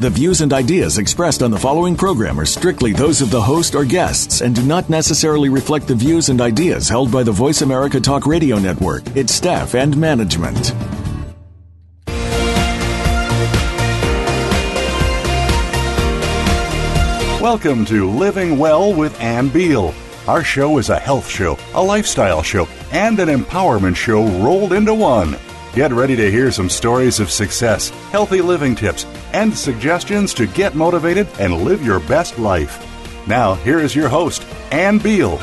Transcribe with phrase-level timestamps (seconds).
[0.00, 3.74] The views and ideas expressed on the following program are strictly those of the host
[3.74, 7.60] or guests and do not necessarily reflect the views and ideas held by the Voice
[7.60, 10.72] America Talk Radio Network, its staff, and management.
[17.42, 19.92] Welcome to Living Well with Ann Beal.
[20.26, 24.94] Our show is a health show, a lifestyle show, and an empowerment show rolled into
[24.94, 25.36] one.
[25.72, 30.74] Get ready to hear some stories of success, healthy living tips, and suggestions to get
[30.74, 32.84] motivated and live your best life.
[33.28, 35.38] Now, here is your host, Ann Beal.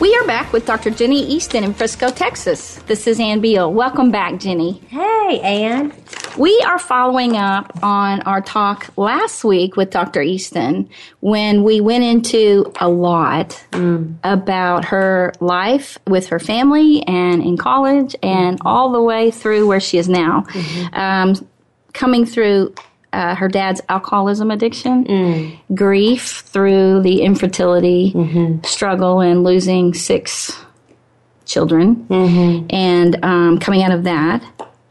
[0.00, 0.90] We are back with Dr.
[0.90, 2.82] Jenni Eastin in Frisco, Texas.
[2.88, 3.72] This is Ann Beal.
[3.72, 4.82] Welcome back, Jenni.
[4.88, 5.92] Hey, Ann.
[6.36, 10.20] We are following up on our talk last week with Dr.
[10.20, 10.88] Eastin
[11.20, 14.16] when we went into a lot mm.
[14.24, 18.66] about her life with her family and in college and mm-hmm.
[18.66, 20.40] all the way through where she is now.
[20.48, 20.94] Mm-hmm.
[20.94, 21.48] Um,
[21.92, 22.74] coming through
[23.12, 25.58] uh, her dad's alcoholism addiction, mm.
[25.72, 28.60] grief through the infertility mm-hmm.
[28.64, 30.58] struggle and losing six
[31.44, 32.66] children, mm-hmm.
[32.70, 34.42] and um, coming out of that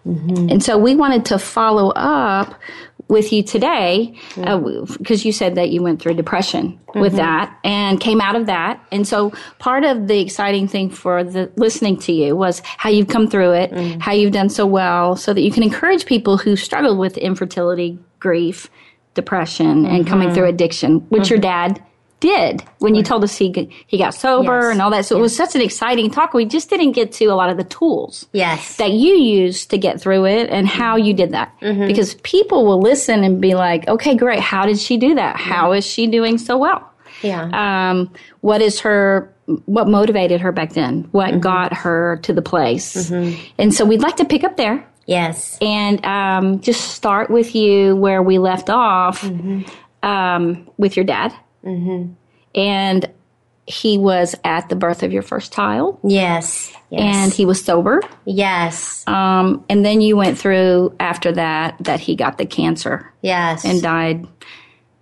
[0.05, 0.49] Mm-hmm.
[0.49, 2.59] And so we wanted to follow up
[3.07, 5.13] with you today because mm-hmm.
[5.13, 6.99] uh, you said that you went through depression mm-hmm.
[6.99, 8.83] with that and came out of that.
[8.91, 13.09] And so part of the exciting thing for the listening to you was how you've
[13.09, 13.99] come through it, mm-hmm.
[13.99, 17.99] how you've done so well so that you can encourage people who struggle with infertility,
[18.19, 18.69] grief,
[19.13, 20.35] depression and coming mm-hmm.
[20.35, 21.73] through addiction, which your mm-hmm.
[21.75, 21.83] dad
[22.23, 24.71] did when you told us he he got sober yes.
[24.71, 25.05] and all that.
[25.05, 25.19] So yes.
[25.19, 26.33] it was such an exciting talk.
[26.33, 28.77] We just didn't get to a lot of the tools yes.
[28.77, 31.53] that you used to get through it and how you did that.
[31.59, 31.85] Mm-hmm.
[31.85, 34.39] Because people will listen and be like, "Okay, great.
[34.39, 35.35] How did she do that?
[35.35, 36.89] How is she doing so well?"
[37.21, 37.49] Yeah.
[37.51, 39.29] Um, what is her
[39.65, 41.09] what motivated her back then?
[41.11, 41.39] What mm-hmm.
[41.39, 42.95] got her to the place?
[42.95, 43.51] Mm-hmm.
[43.57, 44.87] And so we'd like to pick up there.
[45.05, 45.57] Yes.
[45.61, 49.63] And um, just start with you where we left off mm-hmm.
[50.07, 51.33] um, with your dad.
[51.63, 52.13] Mm-hmm.
[52.55, 53.11] And
[53.65, 55.99] he was at the birth of your first child.
[56.03, 56.73] Yes.
[56.89, 57.01] yes.
[57.01, 58.01] And he was sober.
[58.25, 59.07] Yes.
[59.07, 63.11] Um, and then you went through after that that he got the cancer.
[63.21, 63.63] Yes.
[63.63, 64.27] And died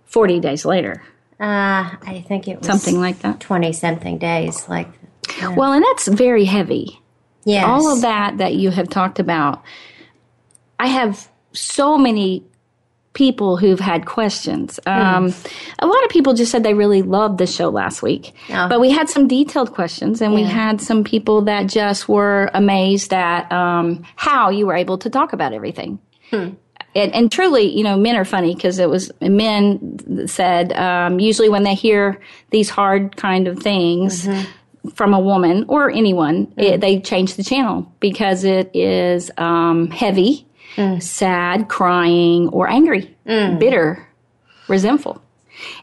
[0.06, 1.02] 40 days later.
[1.40, 3.40] Uh, I think it was something like that.
[3.40, 4.68] 20 something days.
[4.68, 4.88] Like,
[5.38, 5.48] yeah.
[5.48, 7.00] well, and that's very heavy.
[7.44, 7.64] Yes.
[7.66, 9.62] All of that that you have talked about.
[10.78, 12.44] I have so many
[13.14, 14.80] people who've had questions.
[14.86, 15.52] Um, mm.
[15.80, 18.68] A lot of people just said they really loved the show last week, oh.
[18.68, 20.40] but we had some detailed questions, and yeah.
[20.40, 25.10] we had some people that just were amazed at um, how you were able to
[25.10, 25.98] talk about everything.
[26.30, 26.50] Hmm.
[26.94, 31.48] And, and, truly, you know, men are funny because it was men said um, usually
[31.48, 34.26] when they hear these hard kind of things.
[34.26, 34.50] Mm-hmm
[34.94, 36.54] from a woman or anyone, mm.
[36.56, 40.44] it, they change the channel because it is um, heavy
[40.76, 41.02] mm.
[41.02, 43.58] sad, crying, or angry, mm.
[43.58, 44.06] bitter,
[44.68, 45.22] resentful.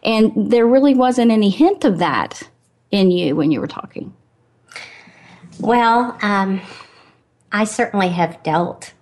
[0.03, 2.49] And there really wasn't any hint of that
[2.91, 4.13] in you when you were talking.
[5.59, 6.61] Well, um,
[7.51, 8.93] I certainly have dealt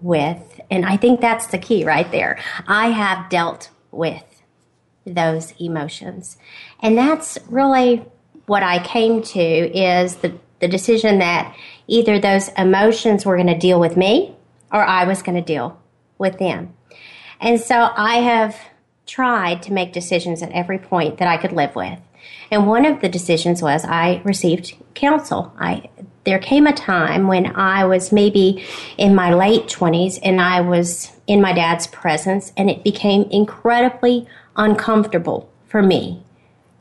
[0.00, 2.38] with, and I think that's the key right there.
[2.66, 4.22] I have dealt with
[5.04, 6.36] those emotions.
[6.80, 8.04] And that's really
[8.46, 13.58] what I came to is the, the decision that either those emotions were going to
[13.58, 14.35] deal with me
[14.76, 15.80] or I was going to deal
[16.18, 16.74] with them.
[17.40, 18.56] And so I have
[19.06, 21.98] tried to make decisions at every point that I could live with.
[22.50, 25.52] And one of the decisions was I received counsel.
[25.58, 25.88] I
[26.24, 28.64] there came a time when I was maybe
[28.98, 34.26] in my late 20s and I was in my dad's presence and it became incredibly
[34.56, 36.25] uncomfortable for me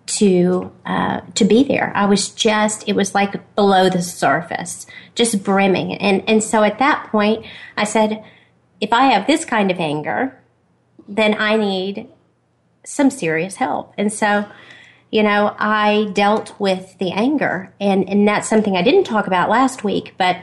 [0.05, 1.91] to uh, to be there.
[1.95, 4.85] I was just it was like below the surface,
[5.15, 5.94] just brimming.
[5.95, 7.45] And and so at that point,
[7.75, 8.24] I said,
[8.80, 10.39] if I have this kind of anger,
[11.07, 12.07] then I need
[12.83, 13.94] some serious help.
[13.97, 14.45] And so,
[15.12, 19.50] you know, I dealt with the anger, and and that's something I didn't talk about
[19.50, 20.38] last week, but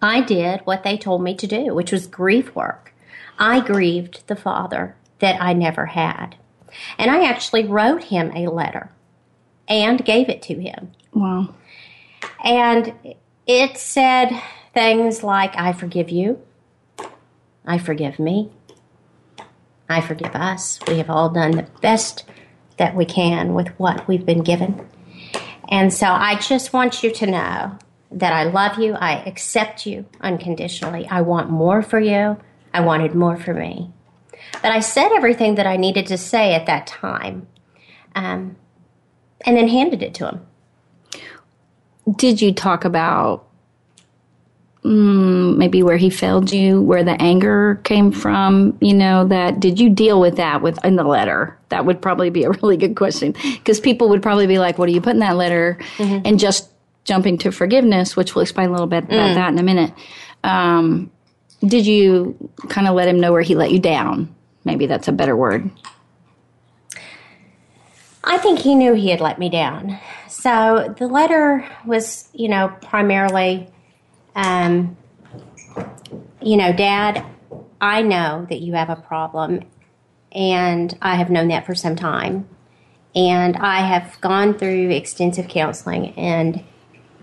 [0.00, 2.92] I did what they told me to do, which was grief work.
[3.38, 6.36] I grieved the father that I never had.
[6.98, 8.90] And I actually wrote him a letter
[9.68, 10.92] and gave it to him.
[11.12, 11.54] Wow.
[12.44, 12.94] And
[13.46, 14.30] it said
[14.74, 16.40] things like, I forgive you.
[17.64, 18.50] I forgive me.
[19.88, 20.80] I forgive us.
[20.88, 22.24] We have all done the best
[22.78, 24.88] that we can with what we've been given.
[25.68, 27.78] And so I just want you to know
[28.10, 28.94] that I love you.
[28.94, 31.06] I accept you unconditionally.
[31.08, 32.38] I want more for you.
[32.74, 33.90] I wanted more for me.
[34.60, 37.46] But I said everything that I needed to say at that time
[38.14, 38.56] um,
[39.44, 40.46] and then handed it to him.
[42.16, 43.48] Did you talk about
[44.84, 48.76] mm, maybe where he failed you, where the anger came from?
[48.80, 51.58] You know, that did you deal with that with in the letter?
[51.68, 54.86] That would probably be a really good question because people would probably be like, "What
[54.86, 56.26] do you put in that letter?" Mm-hmm.
[56.26, 56.68] And just
[57.04, 59.34] jumping to forgiveness, which we'll explain a little bit about mm.
[59.34, 59.92] that in a minute.
[60.44, 61.10] Um,
[61.64, 64.34] did you kind of let him know where he let you down?
[64.64, 65.70] Maybe that's a better word.
[68.24, 69.98] I think he knew he had let me down.
[70.28, 73.68] So the letter was, you know, primarily,
[74.36, 74.96] um,
[76.40, 77.24] you know, Dad,
[77.80, 79.64] I know that you have a problem,
[80.30, 82.48] and I have known that for some time.
[83.14, 86.64] And I have gone through extensive counseling and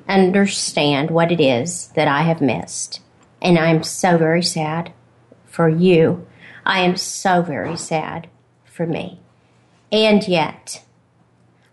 [0.08, 3.02] understand what it is that I have missed.
[3.42, 4.92] And I'm so very sad
[5.46, 6.28] for you.
[6.70, 8.30] I am so very sad
[8.64, 9.20] for me.
[9.92, 10.84] And yet,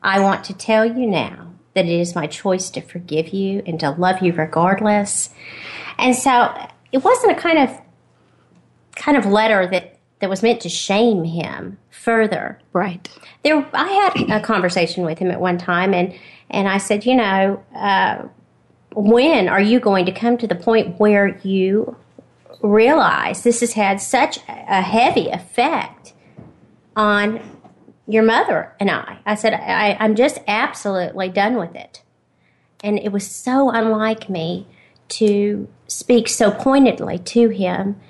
[0.02, 3.78] I want to tell you now that it is my choice to forgive you and
[3.80, 5.28] to love you regardless.
[5.98, 6.50] And so
[6.92, 7.78] it wasn't a kind of
[8.94, 12.58] kind of letter that that was meant to shame him further.
[12.72, 13.06] Right.
[13.44, 16.18] There, I had a conversation with him at one time, and
[16.48, 18.22] and I said, you know, uh,
[18.94, 21.96] when are you going to come to the point where you
[22.62, 26.14] realize this has had such a heavy effect
[26.94, 27.40] on
[28.06, 29.18] your mother and I.
[29.26, 32.02] I said, I, I'm just absolutely done with it.
[32.82, 34.66] And it was so unlike me
[35.08, 38.00] to speak so pointedly to him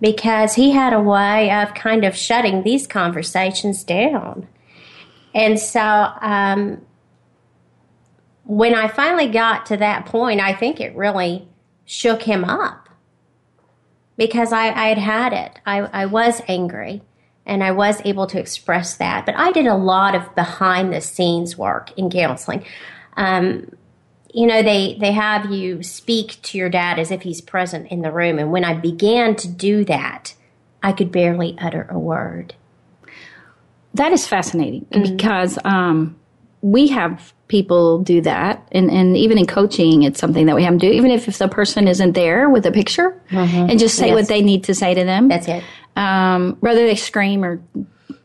[0.00, 4.48] because he had a way of kind of shutting these conversations down.
[5.34, 6.82] And so um,
[8.44, 11.48] when I finally got to that point, I think it really
[11.84, 12.83] shook him up
[14.16, 15.58] because I, I had had it.
[15.66, 17.02] I, I was angry
[17.46, 19.26] and I was able to express that.
[19.26, 22.64] But I did a lot of behind the scenes work in counseling.
[23.16, 23.70] Um,
[24.32, 28.02] you know, they, they have you speak to your dad as if he's present in
[28.02, 28.38] the room.
[28.38, 30.34] And when I began to do that,
[30.82, 32.54] I could barely utter a word.
[33.94, 35.16] That is fascinating mm-hmm.
[35.16, 36.16] because um,
[36.62, 38.66] we have people do that.
[38.72, 41.38] And, and even in coaching, it's something that we have to do, even if, if
[41.38, 43.70] the person isn't there with a picture mm-hmm.
[43.70, 44.14] and just say yes.
[44.14, 45.28] what they need to say to them.
[45.28, 45.62] That's it.
[45.94, 47.62] Um, whether they scream or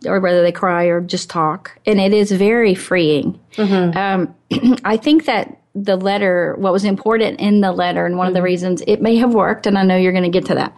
[0.08, 1.78] or whether they cry or just talk.
[1.86, 3.40] And it is very freeing.
[3.54, 3.96] Mm-hmm.
[3.96, 8.30] Um, I think that the letter, what was important in the letter, and one mm-hmm.
[8.30, 8.46] of the mm-hmm.
[8.46, 10.76] reasons it may have worked, and I know you're going to get to that,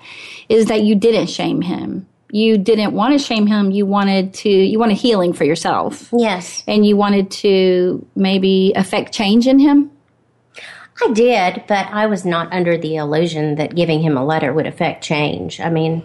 [0.49, 3.71] is that you didn't shame him you didn't want to shame him.
[3.71, 6.09] You wanted to, you wanted healing for yourself.
[6.13, 6.63] Yes.
[6.67, 9.91] And you wanted to maybe affect change in him.
[11.03, 14.67] I did, but I was not under the illusion that giving him a letter would
[14.67, 15.59] affect change.
[15.59, 16.03] I mean,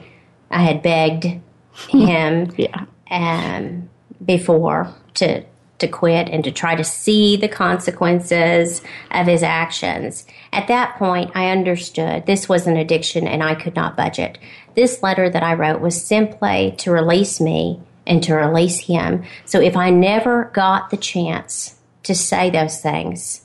[0.51, 1.25] I had begged
[1.89, 2.87] him yeah.
[3.11, 3.89] um,
[4.25, 5.45] before to
[5.79, 8.81] to quit and to try to see the consequences
[9.11, 10.27] of his actions.
[10.53, 14.39] At that point, I understood this was an addiction and I could not budget.
[14.77, 19.25] This letter that I wrote was simply to release me and to release him.
[19.45, 23.43] So if I never got the chance to say those things,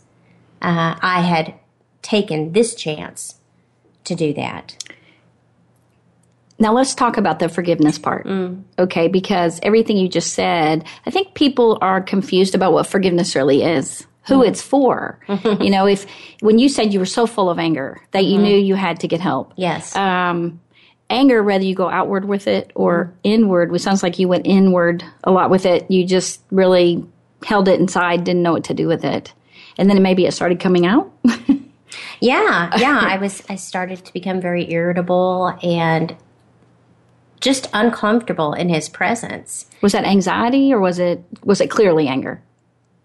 [0.61, 1.55] uh, I had
[2.01, 3.35] taken this chance
[4.03, 4.75] to do that.
[6.59, 8.27] Now let's talk about the forgiveness part.
[8.27, 8.63] Mm.
[8.77, 13.63] Okay, because everything you just said, I think people are confused about what forgiveness really
[13.63, 14.05] is.
[14.27, 14.47] Who mm.
[14.47, 15.19] it's for.
[15.59, 16.05] you know, if
[16.41, 18.43] when you said you were so full of anger that you mm.
[18.43, 19.53] knew you had to get help.
[19.55, 19.95] Yes.
[19.95, 20.59] Um,
[21.11, 25.03] anger, whether you go outward with it or inward, which sounds like you went inward
[25.23, 25.89] a lot with it.
[25.91, 27.05] You just really
[27.45, 29.33] held it inside, didn't know what to do with it.
[29.77, 31.11] And then maybe it started coming out.
[32.19, 32.99] yeah, yeah.
[33.01, 36.15] I was, I started to become very irritable and
[37.39, 39.65] just uncomfortable in his presence.
[39.81, 42.41] Was that anxiety or was it, was it clearly anger?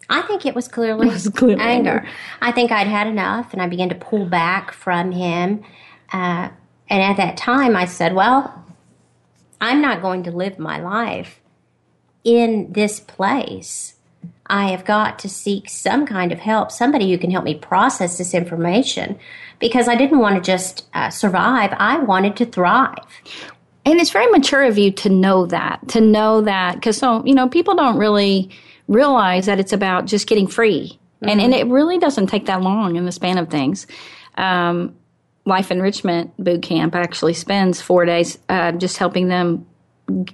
[0.08, 1.90] I think it was clearly, it was clearly anger.
[1.90, 2.08] anger.
[2.40, 5.64] I think I'd had enough and I began to pull back from him.
[6.12, 6.50] Uh,
[6.88, 8.64] and at that time, I said, well,
[9.60, 11.40] I'm not going to live my life
[12.24, 13.94] in this place.
[14.46, 18.18] I have got to seek some kind of help, somebody who can help me process
[18.18, 19.18] this information
[19.58, 21.74] because I didn't want to just uh, survive.
[21.78, 22.94] I wanted to thrive.
[23.84, 27.34] And it's very mature of you to know that, to know that, because so, you
[27.34, 28.50] know, people don't really
[28.88, 30.98] realize that it's about just getting free.
[31.22, 31.28] Mm-hmm.
[31.28, 33.86] And, and it really doesn't take that long in the span of things.
[34.36, 34.94] Um,
[35.46, 39.66] Life Enrichment Boot Camp actually spends four days uh, just helping them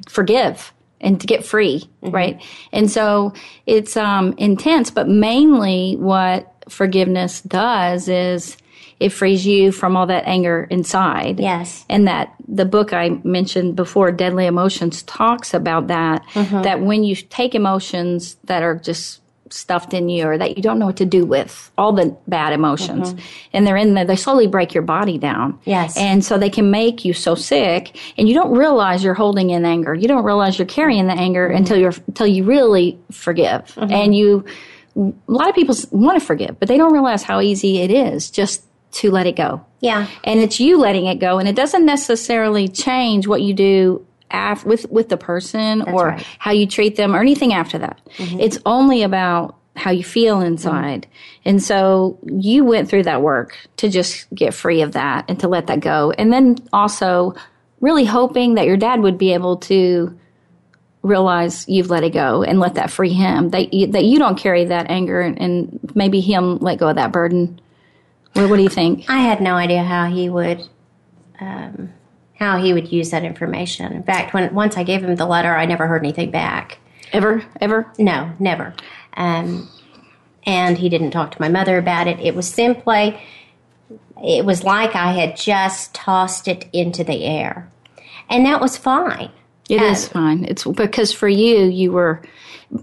[0.09, 2.43] forgive and to get free, right?
[2.73, 3.35] And so
[3.67, 8.57] it's um, intense, but mainly what forgiveness does is
[9.01, 11.41] it frees you from all that anger inside.
[11.41, 11.85] Yes.
[11.91, 16.25] And that the book I mentioned before, Deadly Emotions, talks about that.
[16.63, 19.22] That when you take emotions that are just
[19.53, 22.53] stuffed in you or that you don't know what to do with, all the bad
[22.53, 23.27] emotions, mm-hmm.
[23.53, 25.59] and they're in there, they slowly break your body down.
[25.65, 25.97] Yes.
[25.97, 29.65] And so they can make you so sick, and you don't realize you're holding in
[29.65, 29.95] anger.
[29.95, 31.59] You don't realize you're carrying the anger mm-hmm.
[31.59, 33.93] until you're until you really forgive, mm-hmm.
[33.93, 34.45] and you.
[34.95, 38.31] A lot of people want to forgive, but they don't realize how easy it is
[38.31, 39.65] just to let it go.
[39.81, 40.07] Yeah.
[40.23, 44.65] And it's you letting it go, and it doesn't necessarily change what you do af-
[44.65, 46.27] with with the person or right.
[46.39, 48.01] how you treat them or anything after that.
[48.19, 51.07] It's only about how you feel inside.
[51.45, 55.49] And so you went through that work to just get free of that and to
[55.49, 56.13] let that go.
[56.13, 57.35] And then also
[57.81, 60.19] really hoping that your dad would be able to
[61.03, 64.39] realize you've let it go and let that free him that you, that you don't
[64.39, 67.61] carry that anger and, and maybe him let go of that burden.
[68.35, 69.11] What, what do you think?
[69.11, 70.63] I had no idea how he would
[71.41, 71.93] um,
[72.43, 73.93] how he would use that information.
[73.93, 76.79] In fact, when once I gave him the letter, I never heard anything back.
[77.13, 77.93] Ever, ever?
[77.99, 78.75] No, never.
[79.17, 79.69] Um,
[80.45, 82.19] and he didn't talk to my mother about it.
[82.21, 83.21] It was simply,
[84.23, 87.71] it was like I had just tossed it into the air,
[88.29, 89.31] and that was fine.
[89.69, 90.45] It is fine.
[90.45, 92.23] It's because for you, you were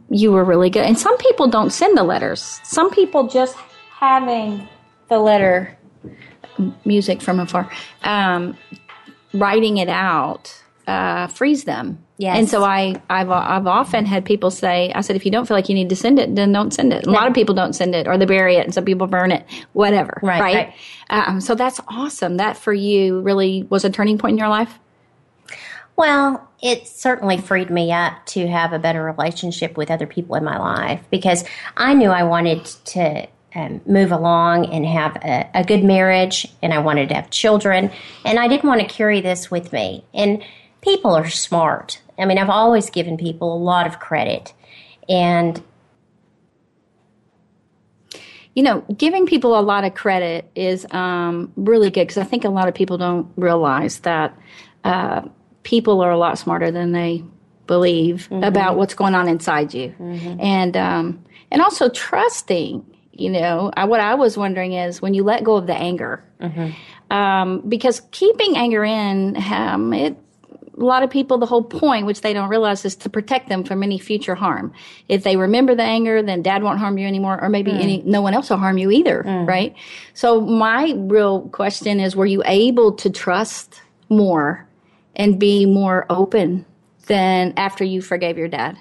[0.10, 0.86] you were really good.
[0.86, 2.60] And some people don't send the letters.
[2.64, 3.56] Some people just
[3.90, 4.68] having
[5.10, 5.78] the letter
[6.86, 7.70] music from afar,
[8.04, 8.58] um,
[9.34, 12.04] writing it out uh, frees them.
[12.18, 12.38] Yes.
[12.38, 15.56] And so I, I've, I've often had people say, I said, if you don't feel
[15.56, 17.06] like you need to send it, then don't send it.
[17.06, 19.32] A lot of people don't send it or they bury it and some people burn
[19.32, 20.20] it, whatever.
[20.24, 20.74] Right, Right.
[21.12, 22.38] Um, so that's awesome.
[22.38, 24.80] That for you really was a turning point in your life.
[25.96, 30.44] Well, it certainly freed me up to have a better relationship with other people in
[30.44, 31.46] my life because
[31.78, 36.74] I knew I wanted to um, move along and have a, a good marriage and
[36.74, 37.92] I wanted to have children
[38.26, 40.06] and I didn't want to carry this with me.
[40.14, 40.44] And
[40.82, 42.02] people are smart.
[42.18, 44.54] I mean, I've always given people a lot of credit.
[45.08, 45.62] And
[48.56, 52.44] you know, giving people a lot of credit is um, really good because I think
[52.44, 54.38] a lot of people don't realize that
[54.84, 55.22] uh,
[55.64, 57.24] people are a lot smarter than they
[57.68, 59.94] believe about what's going on inside you,
[60.40, 62.86] and um, and also trusting.
[63.20, 66.24] You know, I, what I was wondering is when you let go of the anger,
[67.12, 70.18] um, because keeping anger in, um, it
[70.78, 73.66] a lot of people, the whole point, which they don't realize, is to protect them
[73.66, 74.72] from any future harm.
[75.10, 78.22] If they remember the anger, then dad won't harm you anymore, or maybe any, no
[78.22, 79.76] one else will harm you either, right?
[80.14, 84.66] So my real question is, were you able to trust more
[85.18, 86.66] and be more open
[87.08, 88.78] than after you forgave your dad?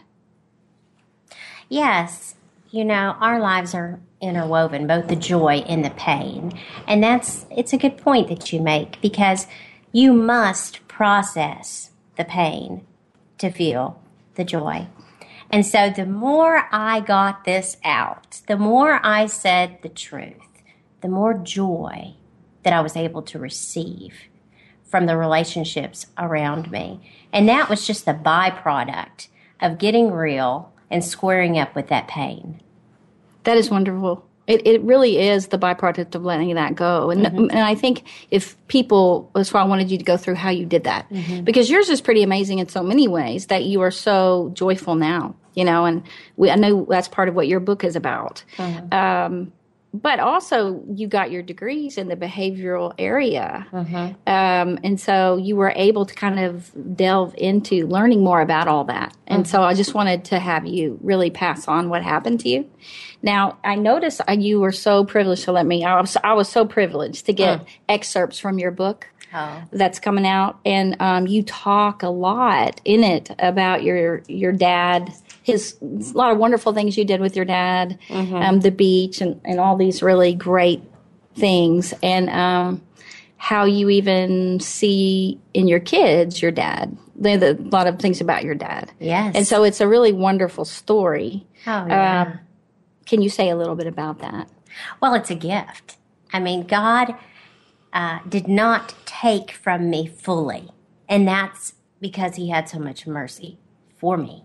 [1.68, 2.36] Yes,
[2.70, 6.58] you know, our lives are interwoven, both the joy and the pain.
[6.86, 9.46] And that's it's a good point that you make because
[9.92, 12.84] you must process the pain
[13.38, 14.00] to feel
[14.34, 14.88] the joy.
[15.50, 20.34] And so the more I got this out, the more I said the truth,
[21.00, 22.14] the more joy
[22.64, 24.14] that I was able to receive
[24.84, 27.00] from the relationships around me.
[27.32, 29.28] And that was just the byproduct
[29.60, 32.60] of getting real and squaring up with that pain.
[33.44, 34.24] That is wonderful.
[34.46, 37.10] It, it really is the byproduct of letting that go.
[37.10, 37.50] And, mm-hmm.
[37.50, 40.64] and I think if people, that's why I wanted you to go through how you
[40.64, 41.08] did that.
[41.10, 41.44] Mm-hmm.
[41.44, 45.36] Because yours is pretty amazing in so many ways that you are so joyful now,
[45.52, 46.02] you know, and
[46.36, 48.42] we, I know that's part of what your book is about.
[48.58, 48.96] Uh-huh.
[48.96, 49.52] Um,
[50.02, 53.66] but also, you got your degrees in the behavioral area.
[54.26, 58.84] Um, and so you were able to kind of delve into learning more about all
[58.84, 59.16] that.
[59.26, 62.70] And so I just wanted to have you really pass on what happened to you.
[63.22, 66.48] Now, I noticed uh, you were so privileged to let me, I was, I was
[66.48, 69.62] so privileged to get excerpts from your book Oh.
[69.72, 70.58] that's coming out.
[70.64, 75.12] And um, you talk a lot in it about your, your dad,
[75.48, 79.40] his, a lot of wonderful things you did with your dad, um, the beach, and,
[79.44, 80.82] and all these really great
[81.34, 81.92] things.
[82.02, 82.82] And um,
[83.38, 86.96] how you even see in your kids your dad.
[87.14, 88.92] There's a lot of things about your dad.
[89.00, 89.34] Yes.
[89.34, 91.46] And so it's a really wonderful story.
[91.66, 92.22] Oh, yeah.
[92.22, 92.40] Um,
[93.06, 94.50] can you say a little bit about that?
[95.00, 95.96] Well, it's a gift.
[96.32, 97.14] I mean, God
[97.92, 100.68] uh, did not take from me fully,
[101.08, 103.58] and that's because He had so much mercy
[103.96, 104.44] for me.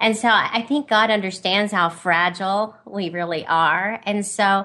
[0.00, 4.00] And so I think God understands how fragile we really are.
[4.04, 4.64] And so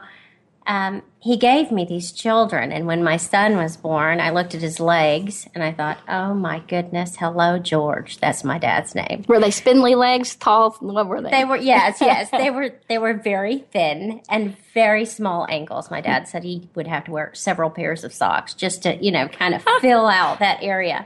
[0.67, 2.71] um, he gave me these children.
[2.71, 6.33] And when my son was born, I looked at his legs and I thought, oh
[6.33, 8.17] my goodness, hello, George.
[8.17, 9.25] That's my dad's name.
[9.27, 10.71] Were they spindly legs, tall?
[10.79, 11.31] What were they?
[11.31, 12.29] They were, yes, yes.
[12.31, 15.91] they were, they were very thin and very small ankles.
[15.91, 19.11] My dad said he would have to wear several pairs of socks just to, you
[19.11, 21.05] know, kind of fill out that area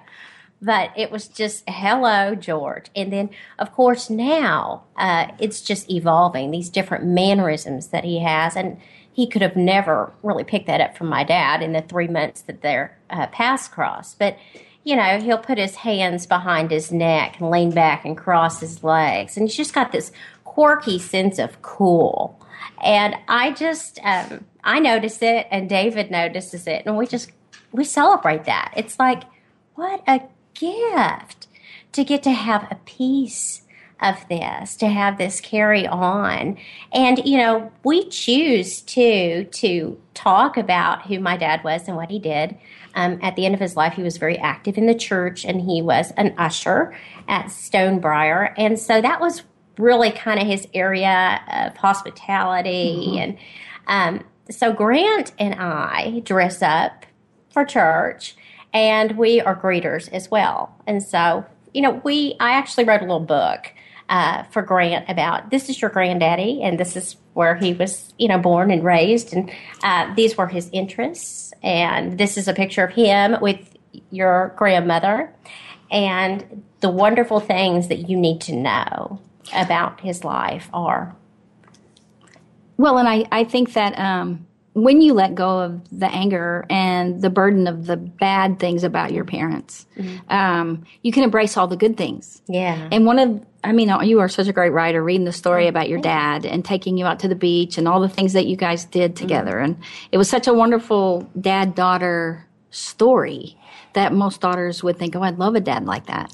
[0.62, 6.52] but it was just hello george and then of course now uh, it's just evolving
[6.52, 8.80] these different mannerisms that he has and
[9.20, 12.42] he could have never really picked that up from my dad in the three months
[12.44, 14.18] that their uh, paths crossed.
[14.18, 14.38] But,
[14.86, 18.82] you know, he'll put his hands behind his neck and lean back and cross his
[18.82, 19.36] legs.
[19.36, 20.14] And he's just got this
[20.46, 22.40] quirky sense of cool.
[22.82, 26.84] And I just, um, I notice it and David notices it.
[26.86, 27.30] And we just,
[27.74, 28.74] we celebrate that.
[28.78, 29.24] It's like,
[29.76, 30.22] what a
[30.60, 31.48] gift
[31.92, 33.64] to get to have a piece
[34.02, 36.58] of this to have this carry on.
[36.92, 42.10] And you know we choose to to talk about who my dad was and what
[42.10, 42.58] he did.
[42.96, 45.62] Um, at the end of his life he was very active in the church and
[45.62, 46.96] he was an usher
[47.28, 48.54] at stonebriar.
[48.58, 49.44] And so that was
[49.78, 53.18] really kind of his area of hospitality mm-hmm.
[53.18, 53.38] and
[53.88, 57.06] um, so grant and i dress up
[57.52, 58.36] for church
[58.74, 60.76] and we are greeters as well.
[60.88, 63.72] And so you know we i actually wrote a little book
[64.10, 68.28] uh, for Grant about this is your granddaddy, and this is where he was, you
[68.28, 69.52] know, born and raised, and
[69.84, 73.60] uh, these were his interests, and this is a picture of him with
[74.10, 75.32] your grandmother,
[75.92, 79.22] and the wonderful things that you need to know
[79.54, 81.16] about his life are.
[82.78, 87.22] Well, and I, I think that um, when you let go of the anger and
[87.22, 90.32] the burden of the bad things about your parents, mm-hmm.
[90.32, 92.42] um, you can embrace all the good things.
[92.48, 92.88] Yeah.
[92.92, 95.90] And one of, I mean, you are such a great writer reading the story about
[95.90, 98.56] your dad and taking you out to the beach and all the things that you
[98.56, 99.22] guys did mm-hmm.
[99.26, 99.54] together.
[99.54, 99.66] Mm-hmm.
[99.66, 103.58] And it was such a wonderful dad daughter story
[103.94, 106.34] that most daughters would think, oh, I'd love a dad like that.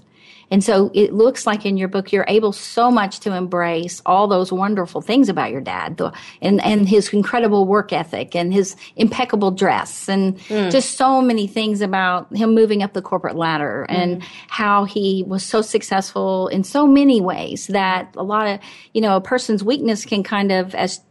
[0.51, 4.27] And so it looks like in your book you're able so much to embrace all
[4.27, 8.75] those wonderful things about your dad the, and, and his incredible work ethic and his
[8.95, 10.71] impeccable dress and mm.
[10.71, 13.95] just so many things about him moving up the corporate ladder mm.
[13.95, 18.59] and how he was so successful in so many ways that a lot of,
[18.93, 21.01] you know, a person's weakness can kind of, as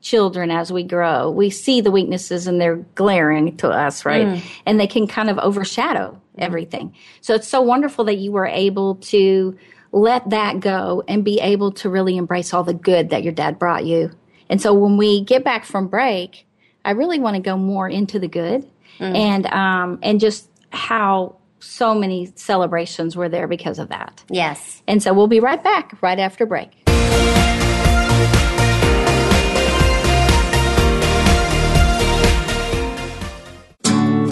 [0.00, 1.30] children as we grow.
[1.30, 4.26] We see the weaknesses and they're glaring to us, right?
[4.26, 4.42] Mm.
[4.66, 6.94] And they can kind of overshadow everything.
[7.20, 9.56] So it's so wonderful that you were able to
[9.92, 13.58] let that go and be able to really embrace all the good that your dad
[13.58, 14.10] brought you.
[14.48, 16.46] And so when we get back from break,
[16.84, 19.16] I really want to go more into the good mm.
[19.16, 24.22] and um and just how so many celebrations were there because of that.
[24.30, 24.82] Yes.
[24.86, 26.70] And so we'll be right back right after break.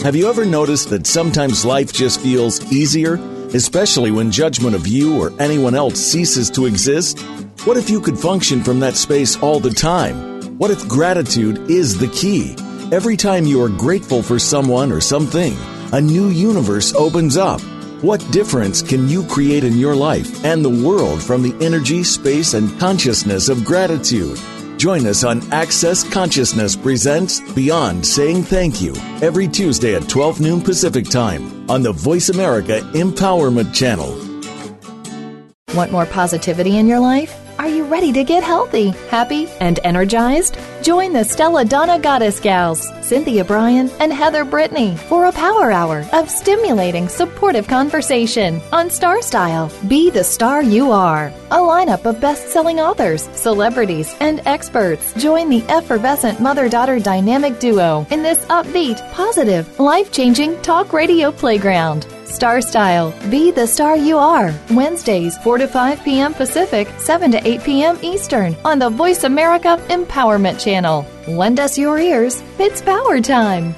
[0.07, 3.15] Have you ever noticed that sometimes life just feels easier,
[3.55, 7.19] especially when judgment of you or anyone else ceases to exist?
[7.65, 10.57] What if you could function from that space all the time?
[10.59, 12.55] What if gratitude is the key?
[12.93, 15.57] Every time you are grateful for someone or something,
[15.93, 17.61] a new universe opens up.
[18.01, 22.55] What difference can you create in your life and the world from the energy, space,
[22.55, 24.39] and consciousness of gratitude?
[24.77, 30.61] Join us on Access Consciousness Presents Beyond Saying Thank You every Tuesday at 12 noon
[30.61, 34.15] Pacific Time on the Voice America Empowerment Channel.
[35.75, 37.35] Want more positivity in your life?
[37.59, 40.59] Are you ready to get healthy, happy, and energized?
[40.87, 46.07] Join the Stella Donna Goddess Gals, Cynthia Brian and Heather Brittany, for a power hour
[46.13, 49.69] of stimulating, supportive conversation on Star Style.
[49.89, 51.33] Be the star you are.
[51.51, 57.59] A lineup of best selling authors, celebrities, and experts join the effervescent mother daughter dynamic
[57.59, 62.07] duo in this upbeat, positive, life changing talk radio playground.
[62.27, 63.15] Star Style.
[63.31, 64.53] Be the star you are.
[64.71, 66.35] Wednesdays, 4 to 5 p.m.
[66.35, 67.99] Pacific, 7 to 8 p.m.
[68.03, 71.07] Eastern on the Voice America Empowerment Channel.
[71.29, 72.43] Lend us your ears.
[72.59, 73.75] It's power time.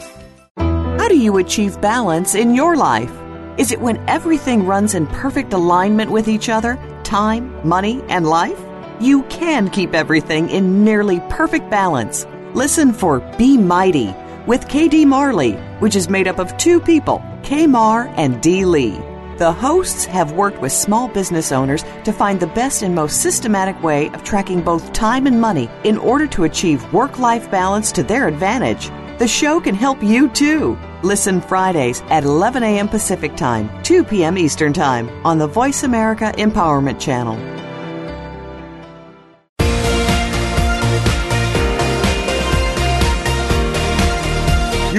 [0.56, 3.12] How do you achieve balance in your life?
[3.58, 8.60] Is it when everything runs in perfect alignment with each other time, money, and life?
[9.00, 12.26] You can keep everything in nearly perfect balance.
[12.54, 14.14] Listen for Be Mighty
[14.46, 19.00] with KD Marley, which is made up of two people K Mar and D Lee.
[19.38, 23.80] The hosts have worked with small business owners to find the best and most systematic
[23.82, 28.02] way of tracking both time and money in order to achieve work life balance to
[28.02, 28.90] their advantage.
[29.18, 30.76] The show can help you too.
[31.04, 32.88] Listen Fridays at 11 a.m.
[32.88, 34.36] Pacific Time, 2 p.m.
[34.36, 37.36] Eastern Time on the Voice America Empowerment Channel.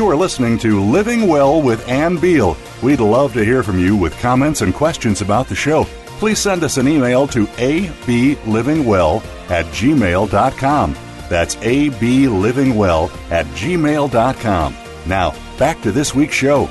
[0.09, 2.57] Are listening to Living Well with Ann Beal.
[2.81, 5.83] We'd love to hear from you with comments and questions about the show.
[6.17, 10.95] Please send us an email to ablivingwell at gmail.com.
[11.29, 14.77] That's ablivingwell at gmail.com.
[15.05, 16.63] Now, back to this week's show.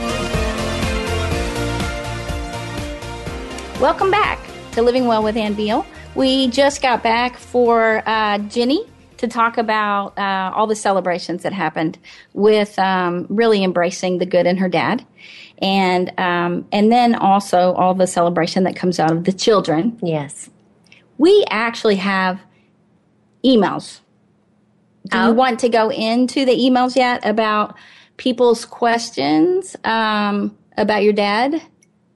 [3.81, 4.41] Welcome back
[4.73, 5.87] to Living Well with Ann Beal.
[6.17, 11.53] We just got back for uh, Jenni to talk about uh, all the celebrations that
[11.53, 11.99] happened
[12.35, 15.05] with um, really embracing the good in her dad,
[15.61, 19.99] and um, and then also all the celebration that comes out of the children.
[20.03, 20.51] Yes.
[21.19, 22.41] We actually have
[23.45, 24.01] emails.
[25.07, 25.29] Do Oh.
[25.29, 27.75] you want to go into the emails yet about
[28.19, 31.61] people's questions um, about your dad?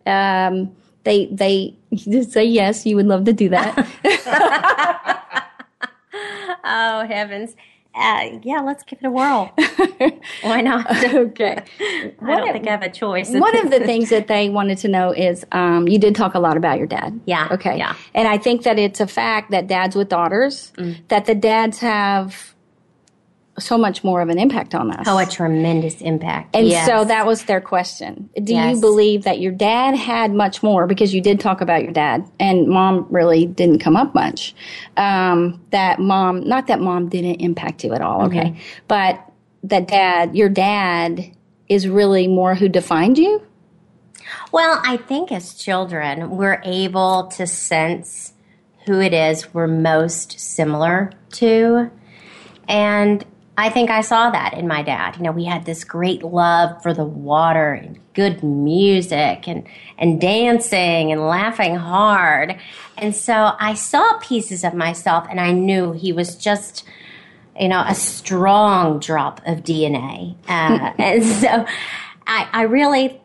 [0.06, 1.76] Um, they they
[2.28, 2.86] say yes.
[2.86, 3.88] You would love to do that.
[6.64, 7.54] Oh heavens.
[7.94, 9.52] Uh, yeah, let's give it a whirl.
[10.40, 10.90] Why not?
[11.14, 11.58] okay.
[11.78, 13.28] I don't think I have a choice.
[13.30, 16.38] One of the things that they wanted to know is um, you did talk a
[16.38, 17.20] lot about your dad.
[17.26, 17.76] Yeah, Okay.
[17.76, 17.94] yeah.
[18.14, 21.06] And I think that it's a fact that dads with daughters, Mm.
[21.08, 22.51] that the dads have
[23.58, 25.06] so much more of an impact on us.
[25.06, 26.56] oh, a tremendous impact.
[26.56, 26.86] And Yes.
[26.86, 28.30] so that was their question.
[28.42, 31.92] Do you believe that your dad had much more because you did talk about your
[31.92, 34.54] dad and mom really didn't come up much?
[34.96, 38.58] Um, that mom, not that mom didn't impact you at all, okay, Mm-hmm.
[38.88, 39.20] but
[39.64, 41.22] that dad, your dad
[41.68, 43.42] is really more who defined you?
[44.50, 48.32] Well, I think as children, we're able to sense
[48.86, 51.90] who it is we're most similar to.
[52.68, 53.24] And
[53.62, 55.16] I think I saw that in my dad.
[55.16, 60.20] You know, we had this great love for the water and good music and, and
[60.20, 62.58] dancing and laughing hard.
[62.98, 66.82] And so I saw pieces of myself and I knew he was just,
[67.56, 70.34] you know, a strong drop of DNA.
[70.48, 71.64] Uh, and so
[72.26, 73.21] I, I really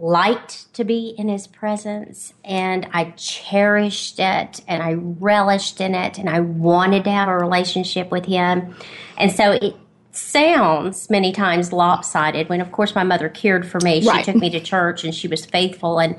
[0.00, 6.18] liked to be in his presence and I cherished it and I relished in it
[6.18, 8.74] and I wanted to have a relationship with him.
[9.16, 9.74] And so it
[10.12, 14.00] sounds many times lopsided when of course my mother cared for me.
[14.00, 14.24] She Right.
[14.24, 16.16] took me to church and she was faithful and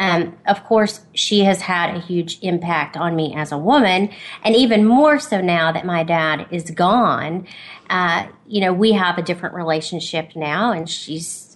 [0.00, 4.08] um, of course, she has had a huge impact on me as a woman,
[4.42, 7.46] and even more so now that my dad is gone.
[7.90, 11.49] Uh, you know, we have a different relationship now, and she's.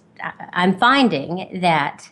[0.53, 2.09] I'm finding that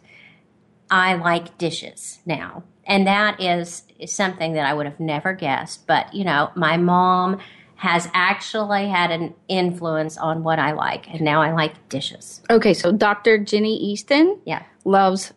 [0.89, 2.63] I like dishes now.
[2.85, 5.87] And that is, is something that I would have never guessed.
[5.87, 7.39] But, you know, my mom
[7.75, 11.09] has actually had an influence on what I like.
[11.09, 12.41] And now I like dishes.
[12.49, 13.37] Okay, so Dr.
[13.39, 14.63] Jenni Eastin Yeah.
[14.85, 15.33] loves,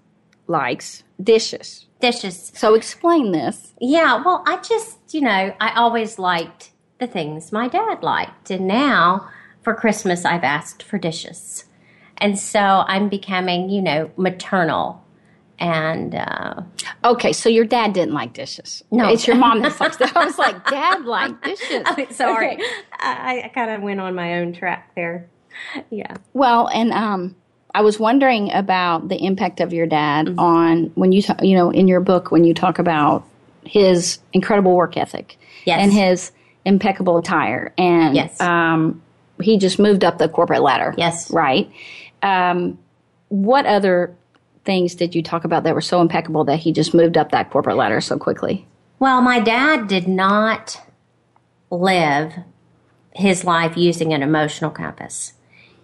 [0.47, 1.87] likes dishes.
[2.01, 2.53] Dishes.
[2.55, 3.73] So explain this.
[3.81, 4.23] Yeah.
[4.25, 8.51] Well, I just, you know, I always liked the things my dad liked.
[8.51, 9.29] And now
[9.62, 11.65] for Christmas, I've asked for dishes.
[12.18, 15.02] And so I'm becoming, you know, maternal.
[15.59, 16.62] And, uh,
[17.05, 18.83] Okay, so your dad didn't like dishes.
[18.90, 19.09] No.
[19.09, 21.85] It's your mom that likes I was like, Dad liked dishes.
[22.16, 22.55] sorry.
[22.55, 22.62] Okay.
[23.00, 25.29] I, I kind of went on my own track there.
[25.90, 26.14] Yeah.
[26.35, 27.35] Well, and um,
[27.74, 30.38] I was wondering about the impact of your dad Mm-hmm.
[30.38, 33.24] on when you talk, you know, in your book when you talk about
[33.64, 35.81] his incredible work ethic Yes.
[35.83, 36.33] and his
[36.66, 38.38] impeccable attire, and Yes.
[38.40, 39.00] um,
[39.40, 40.94] he just moved up the corporate ladder.
[40.98, 41.31] Yes.
[41.31, 41.70] right.
[42.22, 42.79] Um,
[43.29, 44.14] what other
[44.64, 47.50] things did you talk about that were so impeccable that he just moved up that
[47.50, 48.66] corporate ladder so quickly?
[48.98, 50.81] Well, my dad did not
[51.70, 52.35] live
[53.14, 55.33] his life using an emotional compass.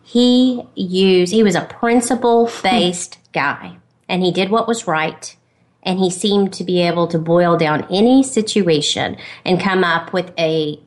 [0.03, 3.77] He used, he was a principle based guy
[4.09, 5.37] and he did what was right.
[5.85, 10.33] And he seemed to be able to boil down any situation and come up with
[10.39, 10.79] a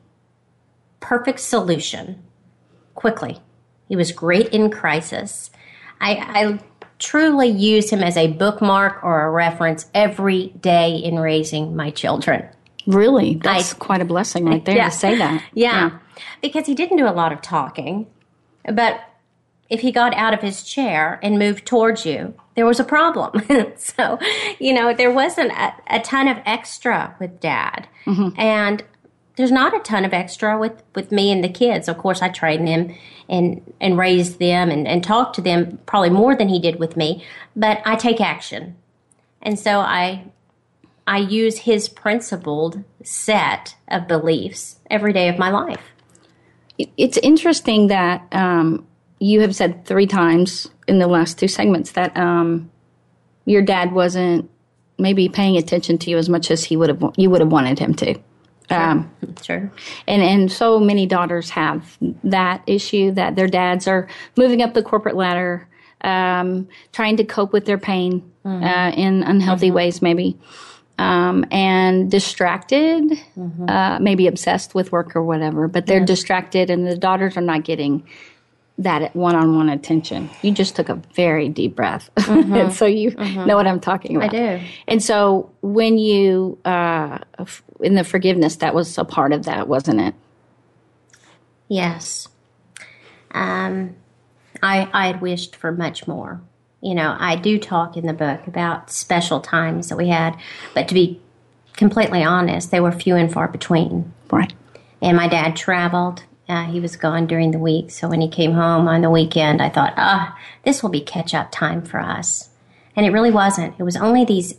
[1.01, 2.23] perfect solution
[2.93, 3.39] quickly.
[3.88, 5.52] He was great in crisis.
[6.02, 6.60] I, I
[7.00, 12.48] truly use him as a bookmark or a reference every day in raising my children.
[12.88, 14.89] Really, that's I- quite a blessing right there Yeah.
[14.89, 15.43] to say that.
[15.54, 16.00] Yeah.
[16.41, 18.08] Because he didn't do a lot of talking,
[18.71, 19.02] but
[19.69, 23.41] if he got out of his chair and moved towards you, there was a problem.
[23.78, 24.17] so,
[24.60, 27.88] you know, there wasn't a, a ton of extra with dad.
[28.06, 28.39] Mm-hmm.
[28.39, 28.84] And
[29.36, 31.88] there's not a ton of extra with, with me and the kids.
[31.88, 32.95] Of course, I trained them
[33.28, 36.95] and, and raised them and, and talked to them probably more than he did with
[36.95, 38.76] me, but I take action.
[39.41, 40.26] And so I
[41.08, 45.82] I use his principled set of beliefs every day of my life.
[46.98, 48.88] It's interesting that um,
[49.19, 52.71] you have said three times in the last two segments that um,
[53.45, 54.50] your dad wasn't
[54.98, 57.78] maybe paying attention to you as much as he would have you would have wanted
[57.78, 58.15] him to.
[58.69, 59.71] Um, Sure.
[60.08, 64.82] and and so many daughters have that issue that their dads are moving up the
[64.84, 65.67] corporate ladder,
[66.01, 70.38] um, trying to cope with their pain uh, in unhealthy ways, maybe,
[70.99, 73.12] um, and distracted,
[73.67, 75.67] uh, maybe obsessed with work or whatever.
[75.67, 78.04] But they're distracted, and the daughters are not getting
[78.77, 80.29] that one-on-one attention.
[80.41, 84.33] You just took a very deep breath, and so you know what I'm talking about.
[84.33, 84.65] I do.
[84.88, 87.19] And so when you uh,
[87.79, 90.15] in the forgiveness, that was a part of that, wasn't it?
[91.67, 92.27] Yes.
[93.31, 93.95] Um,
[94.61, 96.41] I I had wished for much more.
[96.81, 100.38] You know, I do talk in the book about special times that we had,
[100.73, 101.19] but to be
[101.75, 104.13] completely honest, they were few and far between.
[104.31, 104.53] Right.
[105.01, 106.23] And my dad traveled.
[106.47, 109.62] Uh, he was gone during the week, so when he came home on the weekend,
[109.62, 112.49] I thought, ah, this will be catch up time for us.
[112.95, 113.75] And it really wasn't.
[113.79, 114.55] It was only these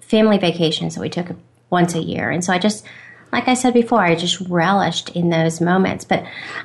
[0.00, 1.28] family vacations that we took
[1.70, 2.30] once a year.
[2.30, 2.84] And so I just,
[3.32, 6.04] like I said before, I just relished in those moments.
[6.04, 6.24] But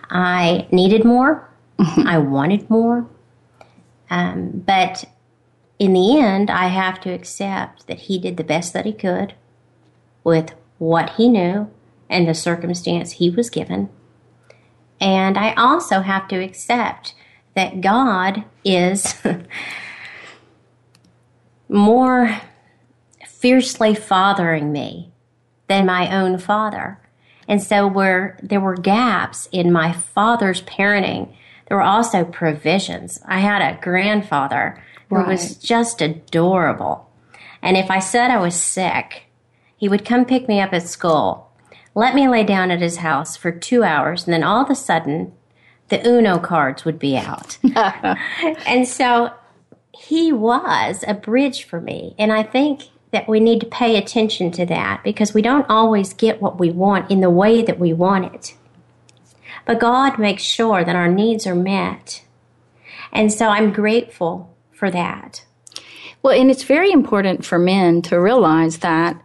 [0.09, 1.49] I needed more.
[1.79, 3.07] I wanted more.
[4.09, 5.05] Um, but
[5.79, 9.33] in the end, I have to accept that he did the best that he could
[10.23, 11.69] with what he knew
[12.09, 13.89] and the circumstance he was given.
[14.99, 17.13] And I also have to accept
[17.53, 19.15] that God is
[21.69, 22.41] more
[23.27, 25.11] fiercely fathering me
[25.67, 26.99] than my own father.
[27.47, 31.35] And so where there were gaps in my father's parenting,
[31.67, 33.19] there were also provisions.
[33.25, 37.09] I had a grandfather who was just adorable.
[37.61, 39.23] And if I said I was sick,
[39.77, 41.44] he would come pick me up at school,
[41.95, 44.75] let me lay down at his house for two hours, and then all of a
[44.75, 45.33] sudden,
[45.87, 47.57] the Uno cards would be out.
[48.67, 49.33] and so
[49.97, 52.13] he was a bridge for me.
[52.19, 56.13] And I think that we need to pay attention to that because we don't always
[56.13, 58.55] get what we want in the way that we want it.
[59.65, 62.23] But God makes sure that our needs are met.
[63.13, 65.45] And so I'm grateful for that.
[66.21, 69.21] Well, and it's very important for men to realize that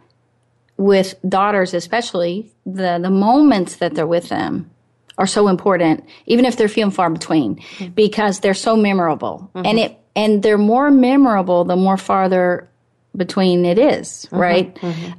[0.81, 4.71] with daughters, especially, the, the moments that they're with them
[5.19, 7.63] are so important, even if they're few and far between,
[7.95, 9.51] because they're so memorable.
[9.55, 12.67] And it and they're more memorable the more farther
[13.15, 14.77] between it is, right?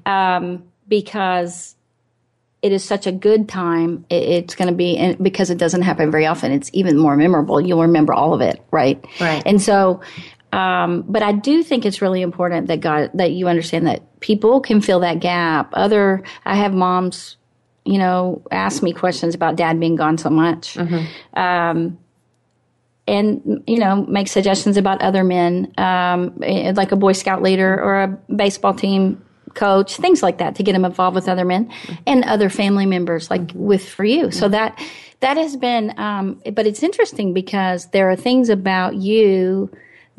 [0.08, 1.76] Um, because
[2.64, 4.04] it is such a good time.
[4.10, 7.16] It, it's going to be, and because it doesn't happen very often, it's even more
[7.16, 7.62] memorable.
[7.62, 9.06] You'll remember all of it, right?
[9.20, 9.44] Right.
[9.46, 10.02] And so,
[10.52, 14.62] um, but I do think it's really important that God, that you understand that people
[14.62, 15.70] can fill that gap.
[15.74, 17.36] Other, I have moms,
[17.84, 20.78] you know, ask me questions about dad being gone so much.
[21.34, 21.98] Um,
[23.08, 27.82] and you know make suggestions about other men um, eh, like a boy scout leader
[27.82, 29.22] or a baseball team
[29.56, 31.70] coach things like that to get them involved with other men
[32.06, 34.80] and other family members like with for you so that
[35.20, 39.70] that has been um, but it's interesting because there are things about you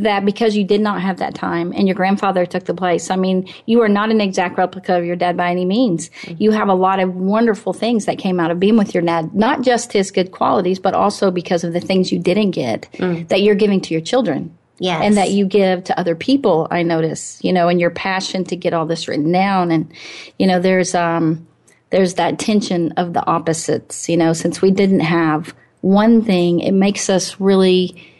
[0.02, 3.10] that because you did not have that time and your grandfather took the place.
[3.10, 6.10] I mean you are not an exact replica of your dad by any means.
[6.38, 9.34] You have a lot of wonderful things that came out of being with your dad
[9.34, 12.88] not just his good qualities but also because of the things you didn't get
[13.28, 14.56] that you're giving to your children.
[14.78, 15.02] Yes.
[15.04, 18.56] and that you give to other people i notice you know and your passion to
[18.56, 19.70] get all this written down.
[19.70, 19.92] And
[20.38, 21.46] you know there's um
[21.90, 26.72] there's that tension of the opposites you know since we didn't have one thing it
[26.72, 28.11] makes us really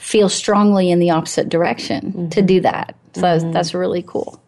[0.00, 4.42] feel strongly in the opposite direction to do that so that's, that's really cool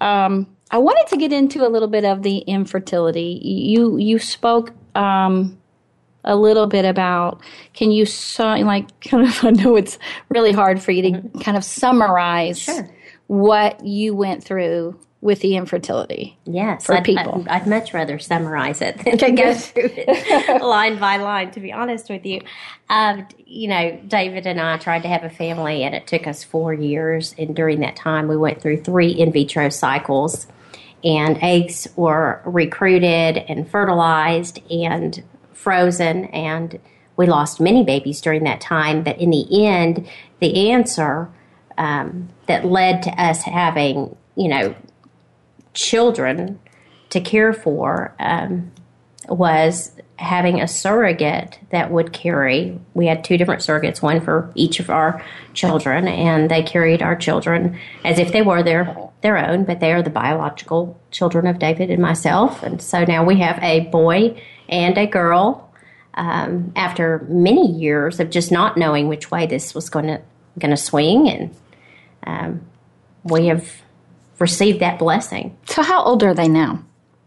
[0.00, 3.40] um, I wanted to get into a little bit of the infertility.
[3.42, 5.58] You you spoke um,
[6.24, 7.40] a little bit about.
[7.74, 9.44] Can you su- like kind of?
[9.44, 9.98] I know it's
[10.30, 12.68] really hard for you to kind of summarize
[13.28, 16.38] what you went through with the infertility.
[16.44, 17.46] Yes, For I'd, people.
[17.48, 21.50] I'd, I'd much rather summarize it than to go through it line by line.
[21.52, 22.42] To be honest with you,
[22.90, 26.44] um, you know, David and I tried to have a family, and it took us
[26.44, 27.34] four years.
[27.38, 30.46] And during that time, we went through three in vitro cycles,
[31.02, 36.78] and eggs were recruited and fertilized and frozen, and
[37.16, 39.02] we lost many babies during that time.
[39.02, 40.06] But in the end,
[40.40, 41.30] the answer
[41.78, 44.74] um, that led to us having, you know,
[45.74, 46.58] children
[47.10, 48.72] to care for um,
[49.28, 52.78] was having a surrogate that would carry.
[52.94, 57.16] We had two different surrogates, one for each of our children, and they carried our
[57.16, 61.58] children as if they were their their own, but they are the biological children of
[61.58, 62.62] David and myself.
[62.62, 65.60] And so now we have a boy and a girl.
[66.16, 70.20] Um, after many years of just not knowing which way this was going to
[70.60, 71.56] going to swing, and
[72.24, 72.60] um,
[73.24, 73.82] we have
[74.38, 75.56] received that blessing.
[75.66, 76.84] So how old are they now?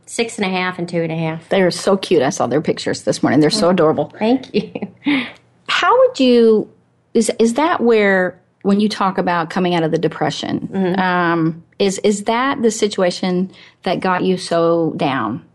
[0.09, 1.47] six and a half and two and a half.
[1.49, 2.23] They're so cute.
[2.23, 3.39] I saw their pictures this morning.
[3.39, 4.11] They're so adorable.
[4.17, 4.71] Thank you.
[5.69, 6.71] How would you
[7.13, 11.99] is is that where when you talk about coming out of the depression, um, is
[11.99, 13.51] is that the situation
[13.83, 15.45] that got you so down?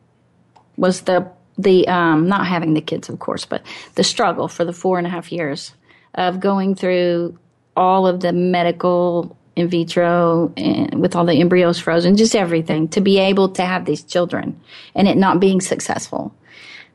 [0.77, 3.62] Was the the um, not having the kids, of course, but
[3.95, 5.75] the struggle for the four and a half years
[6.15, 7.38] of going through
[7.77, 13.01] all of the medical in vitro and with all the embryos frozen, just everything to
[13.01, 14.59] be able to have these children
[14.95, 16.35] and it not being successful.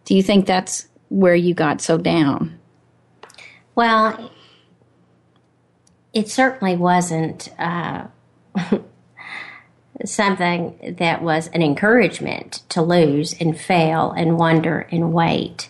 [0.06, 2.58] Do you think that's where you got so down?
[3.76, 4.32] Well,
[6.13, 8.08] it certainly wasn't uh,
[10.06, 15.70] something that was an encouragement to lose and fail and wonder and wait.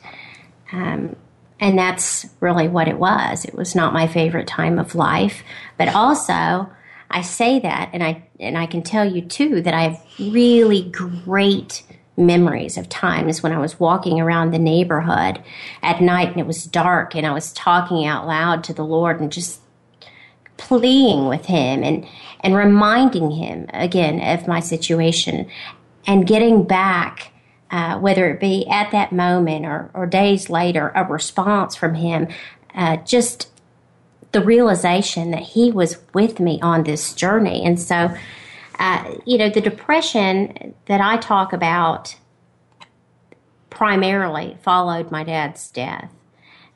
[0.72, 1.16] Um,
[1.60, 3.44] and that's really what it was.
[3.44, 5.44] It was not my favorite time of life,
[5.78, 6.70] but also
[7.10, 10.84] I say that, and I and I can tell you too that I have really
[10.84, 11.84] great
[12.18, 15.42] memories of times when I was walking around the neighborhood
[15.84, 19.22] at night and it was dark and I was talking out loud to the Lord
[19.22, 19.62] and just
[20.58, 22.08] pleading with him and
[22.40, 25.48] and reminding him again of my situation
[26.08, 27.32] and getting back
[27.70, 32.28] uh, whether it be at that moment or, or days later a response from him
[32.74, 33.52] uh, just
[34.32, 38.14] the realization that he was with me on this journey and so
[38.80, 42.16] uh, you know the depression that i talk about
[43.70, 46.12] primarily followed my dad's death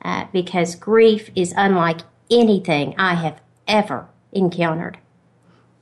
[0.04, 4.98] uh, because grief is unlike anything i have ever encountered.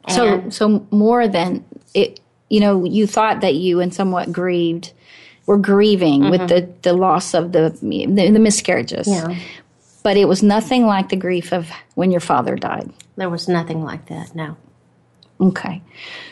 [0.08, 4.92] So, And- so more than it, you know, you thought that you and somewhat grieved,
[5.46, 9.08] were grieving with the, the loss of the, the the miscarriages.
[9.08, 9.36] Yeah.
[10.02, 12.90] But it was nothing like the grief of when your father died.
[13.16, 14.34] there was nothing like that.
[14.34, 14.56] No.
[15.40, 15.82] Okay.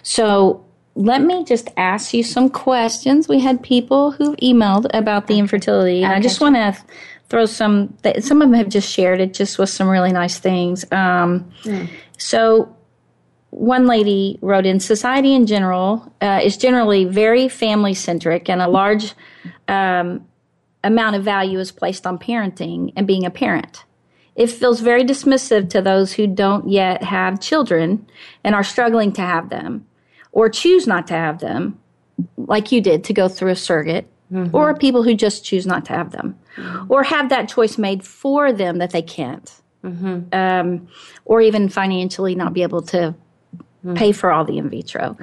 [0.03, 3.29] So let me just ask you some questions.
[3.29, 6.77] We had people who emailed about the infertility, and I just want to
[7.29, 7.95] throw some.
[8.21, 10.85] Some of them have just shared it, just with some really nice things.
[10.93, 11.51] Um,
[12.19, 12.75] So
[13.51, 18.69] one lady wrote in society in general uh, is generally very family centric and a
[18.69, 19.15] large
[19.69, 20.27] um,
[20.85, 23.85] amount of value is placed on parenting and being a parent.
[24.37, 28.07] It feels very dismissive to those who don't yet have children
[28.45, 29.87] and are struggling to have them
[30.31, 31.79] or choose not to have them
[32.37, 34.79] like you did to go through a surrogate or mm-hmm.
[34.79, 36.93] people who just choose not to have them mm-hmm.
[36.93, 40.21] or have that choice made for them that they can't mm-hmm.
[40.33, 40.87] um,
[41.25, 43.15] or even financially not be able to
[43.85, 43.97] mm.
[43.97, 45.17] pay for all the in vitro.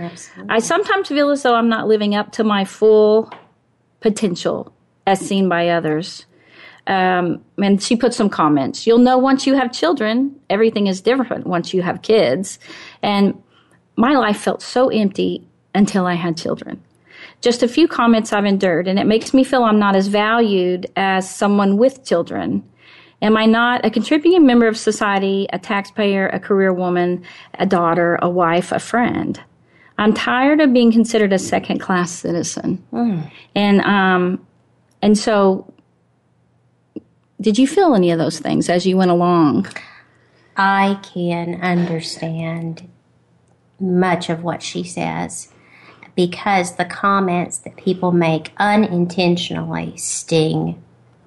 [0.49, 3.31] I sometimes feel as though I'm not living up to my full
[4.01, 4.74] potential
[5.05, 6.25] as seen by others.
[6.87, 8.85] Um, and she put some comments.
[8.85, 12.59] You'll know once you have children, everything is different once you have kids.
[13.01, 13.41] And
[13.95, 16.83] my life felt so empty until I had children.
[17.41, 20.87] Just a few comments I've endured, and it makes me feel I'm not as valued
[20.95, 22.63] as someone with children.
[23.21, 27.23] Am I not a contributing member of society, a taxpayer, a career woman,
[27.55, 29.41] a daughter, a wife, a friend?
[29.97, 32.83] I'm tired of being considered a second class citizen.
[33.55, 34.45] And um,
[35.05, 35.71] and so
[37.39, 39.67] did you feel any of those things as you went along?
[40.57, 42.89] I can understand
[43.79, 45.53] much of what she says
[46.15, 50.81] because the comments that people make unintentionally sting.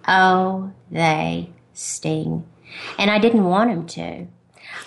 [0.09, 2.49] Oh, they sting.
[2.99, 4.27] And I didn't want them to.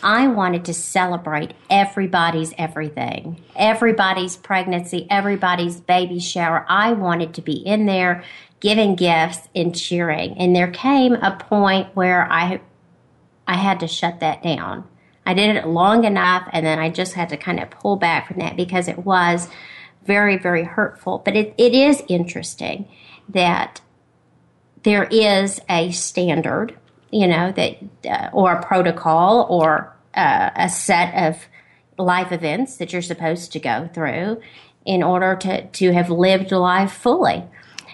[0.04, 6.65] I wanted to celebrate everybody's everything, everybody's pregnancy, everybody's baby shower.
[6.67, 8.24] I wanted to be in there
[8.60, 10.38] giving gifts and cheering.
[10.38, 12.62] And there came a point where I
[13.48, 14.88] I had to shut that down.
[15.26, 18.28] I did it long enough and then I just had to kind of pull back
[18.28, 19.50] from that because it was
[20.06, 21.22] very, very hurtful.
[21.24, 22.88] But it, it is interesting
[23.30, 23.82] that
[24.84, 26.78] there is a standard,
[27.12, 31.45] you know, that uh, or a protocol or uh, a set of
[31.97, 34.41] life events that you're supposed to go through
[34.86, 37.43] in order to, to have lived life fully.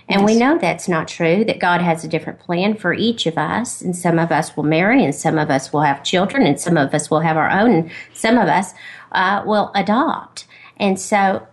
[0.09, 3.37] And we know that's not true, that God has a different plan for each of
[3.37, 3.81] us.
[3.81, 6.77] And some of us will marry, and some of us will have children, and some
[6.77, 8.73] of us will have our own, and some of us
[9.11, 10.47] uh, will adopt.
[10.77, 11.45] And so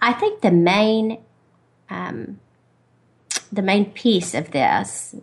[0.00, 1.18] I think the main,
[1.90, 2.38] um,
[3.52, 5.16] the main piece of this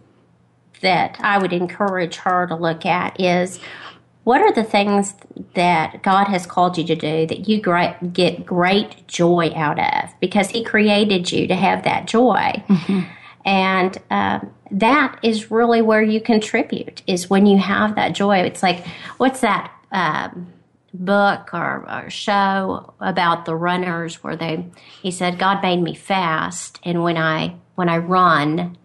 [0.84, 3.60] that I would encourage her to look at is
[4.24, 5.16] what are the things
[5.54, 10.12] that God has called you to do that you great, get great joy out of?
[10.22, 12.64] Because He created you to have that joy.
[13.46, 18.38] And um, that is really where you contribute, is when you have that joy.
[18.38, 18.86] It's like,
[19.18, 19.72] what's that?
[19.92, 20.54] Um,
[20.94, 24.64] book or, or show about the runners where they
[25.02, 28.78] he said God made me fast and when I when I run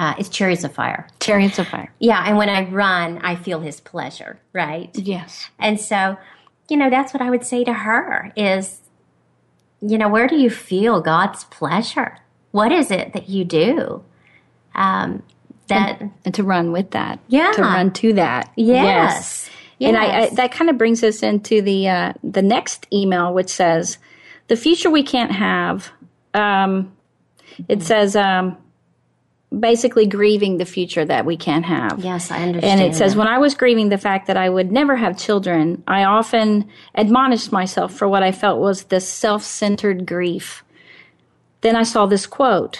[0.00, 1.06] uh, it's chariots of fire.
[1.20, 1.92] Chariots of fire.
[1.98, 4.90] Yeah, and when I run, I feel his pleasure, right?
[4.94, 5.50] Yes.
[5.58, 6.16] And so,
[6.70, 8.80] you know, that's what I would say to her is,
[9.82, 12.16] you know, where do you feel God's pleasure?
[12.50, 14.02] What is it that you do?
[14.74, 15.22] Um,
[15.66, 17.18] that and, and to run with that.
[17.28, 17.52] Yeah.
[17.52, 18.50] To run to that.
[18.56, 19.50] Yes.
[19.78, 19.88] yes.
[19.88, 23.50] And I, I, that kind of brings us into the uh, the next email, which
[23.50, 23.98] says,
[24.48, 25.90] "The future we can't have."
[26.32, 26.92] Um,
[27.68, 28.56] it says, um,
[29.56, 32.04] basically grieving the future that we can't have.
[32.04, 32.80] Yes, I understand.
[32.80, 35.82] And it says, when I was grieving the fact that I would never have children,
[35.88, 40.62] I often admonished myself for what I felt was this self centered grief.
[41.62, 42.78] Then I saw this quote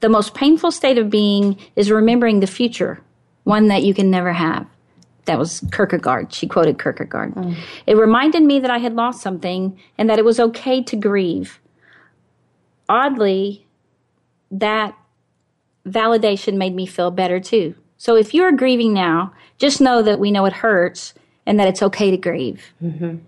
[0.00, 3.00] The most painful state of being is remembering the future,
[3.44, 4.66] one that you can never have.
[5.24, 6.32] That was Kierkegaard.
[6.32, 7.34] She quoted Kierkegaard.
[7.34, 7.56] Mm.
[7.86, 11.58] It reminded me that I had lost something and that it was okay to grieve.
[12.88, 13.66] Oddly,
[14.52, 14.96] that
[15.86, 17.74] validation made me feel better too.
[17.96, 21.14] So if you're grieving now, just know that we know it hurts
[21.46, 22.72] and that it's okay to grieve.
[22.82, 23.18] Mm-hmm.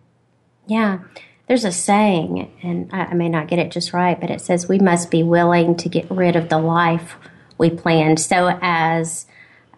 [0.66, 0.98] Yeah.
[1.46, 4.68] There's a saying, and I, I may not get it just right, but it says
[4.68, 7.16] we must be willing to get rid of the life
[7.56, 9.26] we planned so as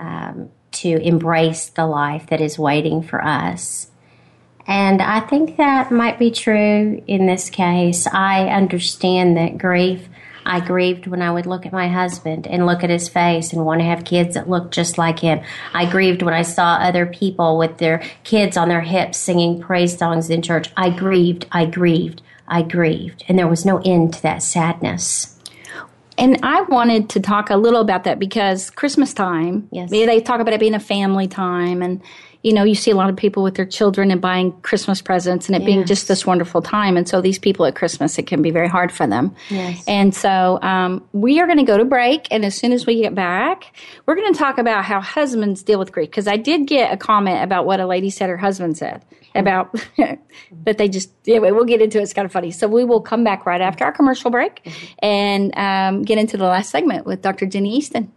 [0.01, 3.89] um, to embrace the life that is waiting for us.
[4.66, 8.07] And I think that might be true in this case.
[8.07, 10.09] I understand that grief
[10.45, 13.64] I grieved when I would look at my husband and look at his face and
[13.64, 15.41] want to have kids that looked just like him.
[15.74, 19.97] I grieved when I saw other people with their kids on their hips singing praise
[19.97, 20.70] songs in church.
[20.76, 23.24] I grieved, I grieved, I grieved.
[23.28, 25.36] And there was no end to that sadness.
[26.18, 29.91] And I wanted to talk a little about that because Christmas time, yes.
[29.91, 32.03] they talk about it being a family time and
[32.43, 35.47] you know, you see a lot of people with their children and buying Christmas presents
[35.47, 35.66] and it yes.
[35.66, 36.97] being just this wonderful time.
[36.97, 39.34] And so these people at Christmas, it can be very hard for them.
[39.51, 39.84] Yes.
[39.86, 42.28] And so um, we are going to go to break.
[42.30, 43.74] And as soon as we get back,
[44.07, 46.09] we're going to talk about how husbands deal with grief.
[46.09, 49.74] Because I did get a comment about what a lady said her husband said about
[50.64, 52.03] that they just, anyway, we'll get into it.
[52.03, 52.53] It's kind of funny.
[52.53, 54.86] So we will come back right after our commercial break mm-hmm.
[55.05, 57.45] and um, get into the last segment with Dr.
[57.45, 58.09] Jenni Eastin.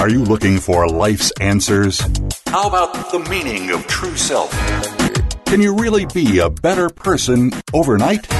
[0.00, 2.00] Are you looking for life's answers?
[2.46, 4.52] How about the meaning of true self?
[5.46, 8.30] Can you really be a better person overnight?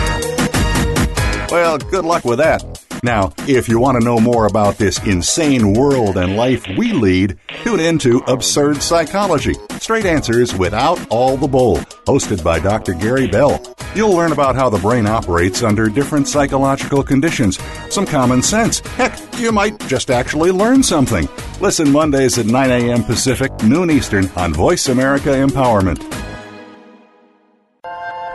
[1.51, 2.78] Well, good luck with that.
[3.03, 7.39] Now, if you want to know more about this insane world and life we lead,
[7.63, 11.77] tune in to Absurd Psychology Straight Answers Without All the Bull,
[12.07, 12.95] hosted by Dr.
[12.95, 13.63] Gary Bell.
[13.95, 18.81] You'll learn about how the brain operates under different psychological conditions, some common sense.
[18.81, 21.29] Heck, you might just actually learn something.
[21.61, 23.05] Listen Mondays at 9 a.m.
[23.05, 26.03] Pacific, noon Eastern on Voice America Empowerment.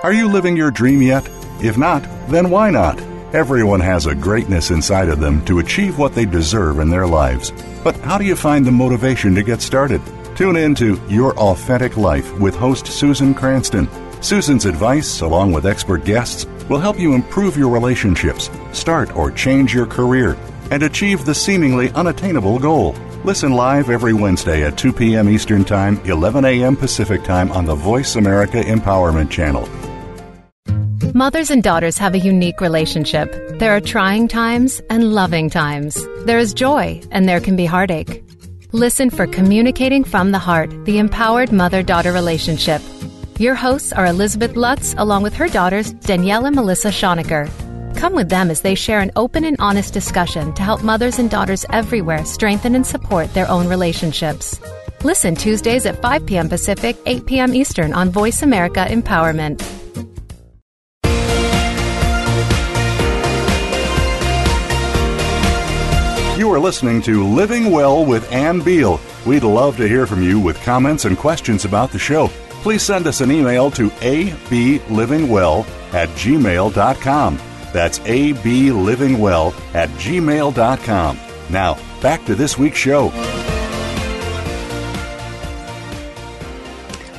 [0.03, 1.29] Are you living your dream yet?
[1.61, 3.12] If not, then why not?
[3.33, 7.51] Everyone has a greatness inside of them to achieve what they deserve in their lives.
[7.83, 9.99] But how do you find the motivation to get started?
[10.35, 13.89] Tune in to Your Authentic Life with host Susan Cranston.
[14.21, 19.73] Susan's advice, along with expert guests, will help you improve your relationships, start or change
[19.73, 20.37] your career,
[20.69, 22.95] and achieve the seemingly unattainable goal.
[23.23, 25.27] Listen live every Wednesday at 2 p.m.
[25.27, 26.75] Eastern Time, 11 a.m.
[26.75, 29.67] Pacific Time on the Voice America Empowerment Channel.
[31.11, 33.29] Mothers and daughters have a unique relationship.
[33.59, 35.97] There are trying times and loving times.
[36.25, 38.23] There is joy and there can be heartache.
[38.71, 42.81] Listen for Communicating from the Heart, the empowered mother daughter relationship.
[43.37, 47.47] Your hosts are Elizabeth Lutz along with her daughters, Danielle and Melissa Schonecker.
[47.97, 51.29] Come with them as they share an open and honest discussion to help mothers and
[51.29, 54.59] daughters everywhere strengthen and support their own relationships.
[55.03, 56.47] Listen Tuesdays at 5 p.m.
[56.49, 57.53] Pacific, 8 p.m.
[57.53, 59.82] Eastern on Voice America Empowerment.
[66.53, 68.99] Are listening to Living Well with Ann Beal.
[69.25, 72.27] We'd love to hear from you with comments and questions about the show.
[72.61, 77.39] Please send us an email to ablivingwell at gmail.com.
[77.73, 81.19] That's ablivingwell at gmail.com.
[81.49, 83.07] Now, back to this week's show.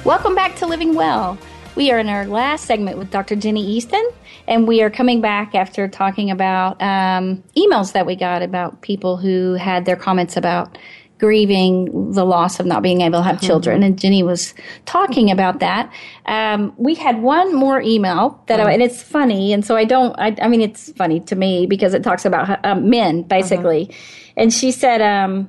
[0.04, 1.38] Welcome back to Living Well.
[1.76, 3.34] We are in our last segment with Dr.
[3.34, 4.04] Jenni Eastin,
[4.46, 9.16] and we are coming back after talking about um, emails that we got about people
[9.16, 10.78] who had their comments about
[11.18, 13.82] grieving the loss of not being able to have children.
[13.82, 14.54] And Jenni was
[14.84, 15.92] talking about that.
[16.26, 19.52] Um, we had one more email that, I, and it's funny.
[19.52, 22.64] And so I don't, I, I mean, it's funny to me because it talks about
[22.64, 23.94] uh, men basically.
[24.36, 25.48] And she said, um,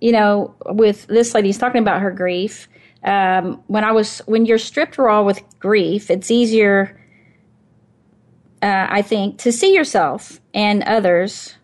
[0.00, 2.68] you know, with this lady's talking about her grief.
[3.04, 7.00] Um, when I was, when you're stripped raw with grief, it's easier,
[8.62, 11.56] uh, I think, to see yourself and others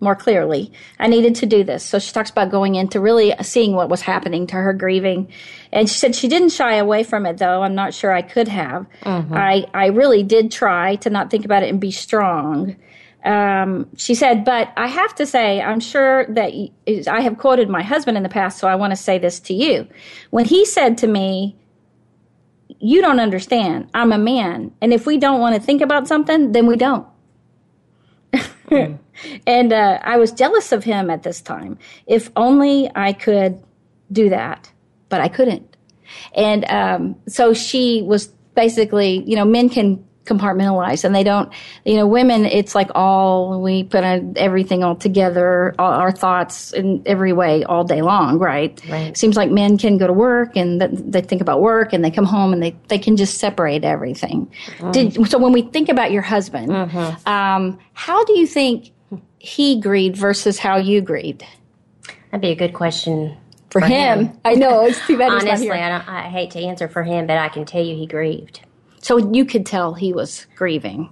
[0.00, 0.72] more clearly.
[0.98, 1.82] I needed to do this.
[1.84, 5.32] So she talks about going into really seeing what was happening to her grieving.
[5.72, 7.62] And she said she didn't shy away from it though.
[7.62, 8.86] I'm not sure I could have.
[9.34, 12.76] I, I really did try to not think about it and be strong.
[13.26, 16.70] Um, she said, but I have to say, I'm sure that y-
[17.08, 19.54] I have quoted my husband in the past, so I want to say this to
[19.54, 19.88] you.
[20.30, 21.56] When he said to me,
[22.78, 23.90] you don't understand.
[23.94, 24.72] I'm a man.
[24.80, 27.06] And if we don't want to think about something, then we don't.
[29.46, 31.78] and uh, I was jealous of him at this time.
[32.06, 33.60] If only I could
[34.12, 34.70] do that,
[35.08, 35.76] but I couldn't.
[36.34, 41.50] And um, so she was basically, you know, men can compartmentalize and they don't,
[41.84, 44.04] you know, women, it's like all, we put
[44.36, 48.80] everything all together, all our thoughts in every way all day long, right?
[48.88, 49.16] Right.
[49.16, 52.10] Seems like men can go to work and th- they think about work and they
[52.10, 54.50] come home and they, they can just separate everything.
[54.90, 56.70] Did, so when we think about your husband,
[57.26, 58.92] um, how do you think
[59.38, 61.44] he grieved versus how you grieved?
[62.30, 63.36] That'd be a good question
[63.70, 65.70] For, him, I know it's too bad Honestly.
[65.70, 68.60] I, don't, I hate to answer for him, but I can tell you he grieved.
[69.06, 71.10] So you could tell he was grieving.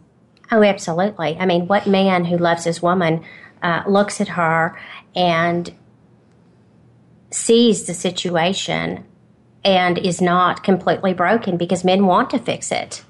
[0.51, 1.36] Oh, absolutely.
[1.38, 3.24] I mean, what man who loves his woman
[3.62, 4.76] uh, looks at her
[5.14, 5.72] and
[7.30, 9.05] sees the situation
[9.64, 13.05] and is not completely broken because men want to fix it.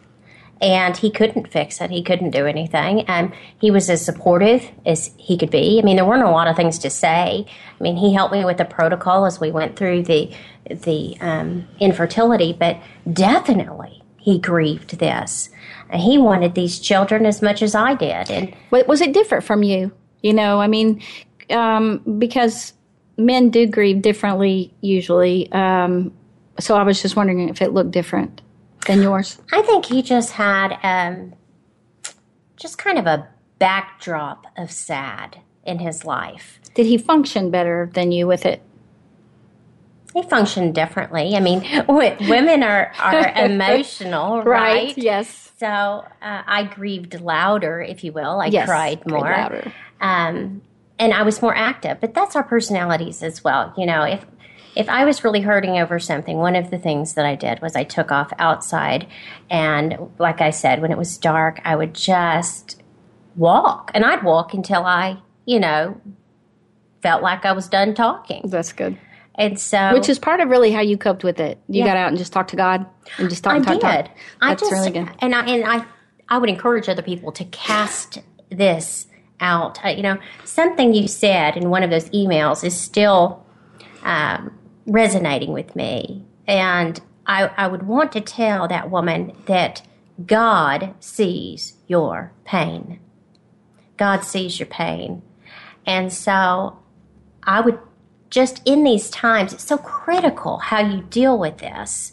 [0.60, 1.90] And he couldn't fix it.
[1.90, 3.08] He couldn't do anything.
[3.08, 5.80] And he was as supportive as he could be.
[5.80, 7.46] I mean, there weren't a lot of things to say.
[7.48, 10.30] I mean, he helped me with the protocol as we went through the
[10.68, 12.78] the um, infertility, but
[13.10, 15.50] definitely he grieved this.
[15.90, 18.30] And he wanted these children as much as I did.
[18.30, 19.92] And Wa- Was it different from you?
[20.22, 21.02] You know, I mean,
[21.50, 22.72] um, because
[23.18, 25.52] men do grieve differently usually.
[25.52, 26.10] Um,
[26.58, 28.40] so I was just wondering if it looked different
[28.86, 29.38] than yours.
[29.52, 31.34] I think he just had um,
[32.56, 36.60] just kind of a backdrop of sad in his life.
[36.72, 38.62] Did he function better than you with it?
[40.14, 41.34] He function differently.
[41.34, 44.96] I mean, w- women are, are emotional, right?
[44.96, 45.52] Yes.
[45.58, 48.40] So uh, I grieved louder, if you will.
[48.40, 49.30] I Yes, cried cried more.
[49.30, 49.72] louder.
[50.00, 50.62] Um,
[50.98, 52.00] and I was more active.
[52.00, 53.74] But that's our personalities as well.
[53.76, 54.24] You know, if
[54.76, 57.76] if I was really hurting over something, one of the things that I did was
[57.76, 59.06] I took off outside,
[59.50, 62.82] and like I said, when it was dark, I would just
[63.36, 66.00] walk, and I'd walk until I, you know,
[67.02, 68.42] felt like I was done talking.
[68.48, 68.98] That's good.
[69.36, 71.58] And so, Which is part of really how you coped with it.
[71.68, 71.86] You Yeah.
[71.86, 72.86] got out and just talked to God
[73.18, 73.80] and just talk, I talk, did.
[73.80, 74.10] talk.
[74.40, 75.08] I just really good.
[75.20, 75.84] and I and I
[76.28, 78.18] I would encourage other people to cast
[78.50, 79.06] this
[79.40, 79.84] out.
[79.84, 83.44] Uh, you know, something you said in one of those emails is still
[84.04, 84.56] um,
[84.86, 89.82] resonating with me, and I I would want to tell that woman that
[90.24, 93.00] God sees your pain.
[93.96, 95.22] God sees your pain,
[95.86, 96.78] and so
[97.42, 97.78] I would
[98.34, 102.10] just in these times, it's so critical how you deal with this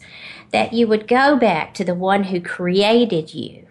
[0.52, 3.66] that you would go back to the one who created you,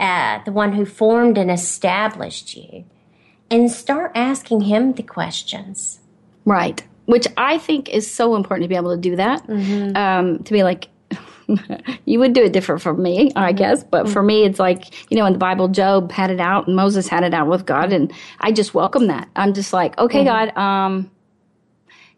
[0.00, 2.84] uh, the one who formed and established you,
[3.48, 6.00] and start asking him the questions.
[6.44, 6.82] Right.
[7.04, 9.46] Which I think is so important to be able to do that.
[9.46, 9.96] Mm-hmm.
[9.96, 10.88] Um, to be like,
[12.06, 13.38] you would do it different from me, Mm-hmm.
[13.38, 13.84] I guess.
[13.84, 16.74] But for me, it's like, you know, in the Bible, Job had it out and
[16.74, 17.92] Moses had it out with God.
[17.92, 19.28] And I just welcome that.
[19.36, 20.52] I'm just like, okay, Mm-hmm.
[20.52, 21.10] God, um,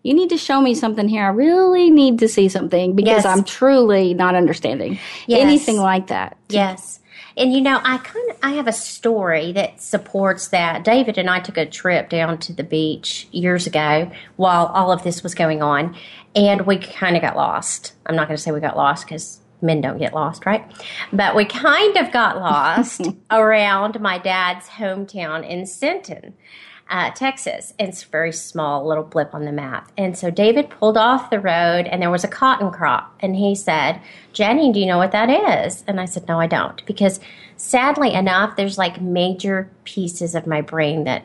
[0.03, 1.25] you need to show me something here.
[1.25, 3.27] I really need to see something because Yes.
[3.27, 5.41] I'm truly not understanding Yes.
[5.41, 6.37] anything like that.
[6.49, 6.99] Yes.
[7.37, 10.85] And you know, I kind of I have a story that supports that.
[10.85, 15.03] David and I took a trip down to the beach years ago while all of
[15.03, 15.97] this was going on,
[16.37, 17.95] and we kind of got lost.
[18.05, 20.63] I'm not going to say we got lost because men don't get lost, right?
[21.13, 23.01] But we kind of got lost
[23.31, 26.35] around my dad's hometown in Sinton.
[26.91, 27.73] Uh, Texas.
[27.79, 29.91] It's a very small little blip on the map.
[29.97, 33.15] And so David pulled off the road and there was a cotton crop.
[33.21, 33.99] And he said,
[34.35, 35.31] Jenni, do you know what that
[35.65, 35.85] is?
[35.87, 36.85] And I said, No, I don't.
[36.85, 37.19] Because
[37.57, 41.25] sadly enough, there's like major pieces of my brain that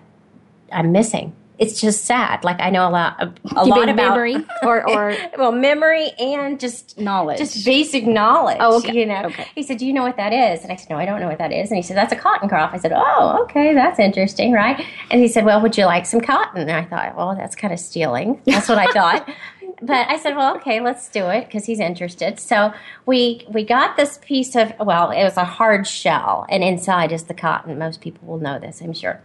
[0.72, 1.36] I'm missing.
[1.60, 2.44] It's just sad.
[2.44, 6.60] Like I know a lot, a, a lot about memory or, or well, memory and
[6.60, 7.38] just Knowledge.
[7.40, 8.58] just basic knowledge.
[8.60, 8.94] Oh, okay.
[8.94, 9.48] You know, Okay.
[9.56, 11.28] he said, "Do you know what that is?" And I said, "No, I don't know
[11.28, 14.00] what that is." And he said, "That's a cotton crop." I said, "Oh, okay, that's
[14.00, 17.36] interesting, right?" And he said, "Well, would you like some cotton?" And I thought, "Well,
[17.36, 19.30] that's kind of stealing." That's what I thought.
[19.80, 22.74] But I said, "Well, okay, let's do it because he's interested." So
[23.06, 27.26] we we got this piece of well, it was a hard shell, and inside is
[27.26, 27.78] the cotton.
[27.78, 29.22] Most people will know this, I'm sure.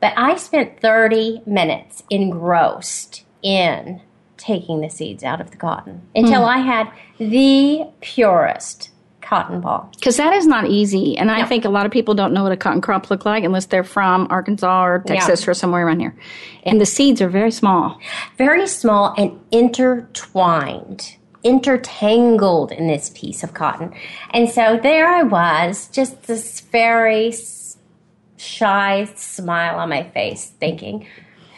[0.00, 4.00] But I spent 30 minutes engrossed in
[4.36, 6.48] taking the seeds out of the cotton until hmm.
[6.48, 8.90] I had the purest
[9.26, 9.90] cotton ball.
[9.96, 11.18] Because that is not easy.
[11.18, 13.44] And I think a lot of people don't know what a cotton crop look like
[13.44, 16.14] unless they're from Arkansas or Texas or somewhere around here.
[16.62, 17.98] And the seeds are very small.
[18.38, 23.92] Very small and intertwined, intertangled in this piece of cotton.
[24.30, 27.32] And so there I was, just this very
[28.46, 31.06] shy smile on my face, thinking,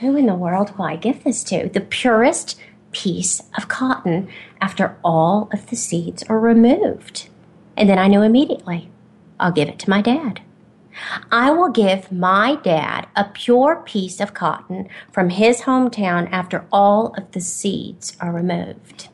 [0.01, 1.69] who in the world will I give this to?
[1.69, 2.59] The purest
[2.93, 4.29] piece of cotton
[4.61, 7.29] after all of the seeds are removed.
[7.77, 8.91] And then I knew immediately,
[9.39, 10.41] I'll give it to my dad.
[11.31, 17.15] I will give my dad a pure piece of cotton from his hometown after all
[17.17, 19.09] of the seeds are removed.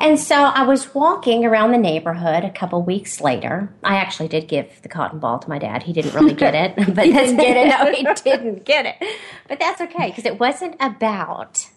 [0.00, 3.70] And so I was walking around the neighborhood a couple weeks later.
[3.84, 5.82] I actually did give the cotton ball to my dad.
[5.82, 7.68] He didn't really get it, but he didn't get it.
[7.68, 9.18] No, he didn't get it.
[9.46, 11.68] But that's okay because it wasn't about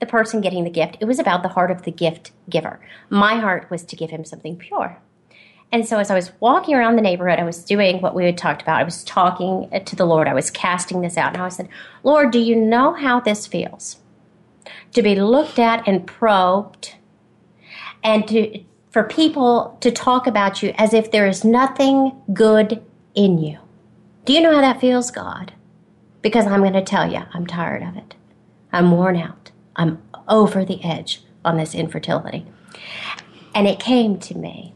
[0.00, 0.96] the person getting the gift.
[1.00, 2.80] It was about the heart of the gift giver.
[3.10, 4.98] My heart was to give him something pure.
[5.70, 8.38] And so as I was walking around the neighborhood, I was doing what we had
[8.38, 8.80] talked about.
[8.80, 10.28] I was talking uh, to the Lord.
[10.28, 11.34] I was casting this out.
[11.34, 11.68] And I said,
[12.04, 13.98] Lord, do you know how this feels?
[14.94, 16.94] To be looked at and probed
[18.02, 22.82] and to for people to talk about you as if there is nothing good
[23.14, 23.58] in you.
[24.24, 25.52] Do you know how that feels, God?
[26.22, 28.14] Because I'm going to tell you, I'm tired of it.
[28.72, 29.50] I'm worn out.
[29.76, 32.46] I'm over the edge on this infertility.
[33.54, 34.74] And it came to me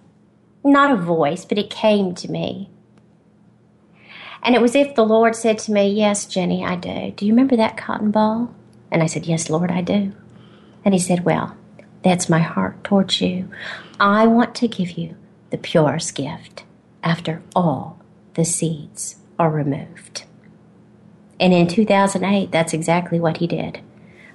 [0.65, 2.69] not a voice, but it came to me.
[4.43, 7.13] And it was if the Lord said to me, Yes, Jenni, I do.
[7.13, 8.55] Do you remember that cotton ball?
[8.91, 10.13] And I said, Yes, Lord, I do.
[10.85, 11.57] And He said, Well,
[12.03, 13.51] that's my heart towards you.
[13.99, 15.17] I want to give you
[15.51, 16.65] the purest gift
[17.03, 18.01] after all
[18.35, 20.25] the seeds are removed.
[21.39, 23.81] And in 2008, that's exactly what He did.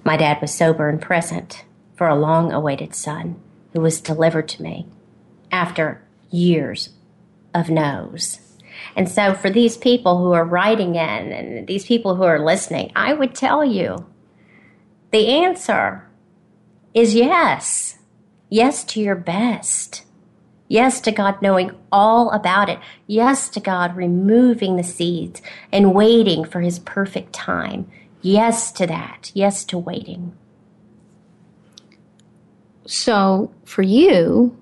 [0.03, 3.39] My dad was sober and present for a long awaited son
[3.73, 4.87] who was delivered to me
[5.51, 6.89] after years
[7.53, 8.39] of no's.
[8.95, 12.91] And so, for these people who are writing in and these people who are listening,
[12.95, 14.05] I would tell you
[15.11, 16.05] the answer
[16.95, 17.97] is yes.
[18.49, 20.03] Yes to your best.
[20.67, 22.79] Yes to God knowing all about it.
[23.05, 25.41] Yes to God removing the seeds
[25.71, 27.87] and waiting for His perfect time.
[28.21, 29.31] Yes to that.
[29.35, 30.35] Yes to waiting.
[32.87, 34.57] So for you,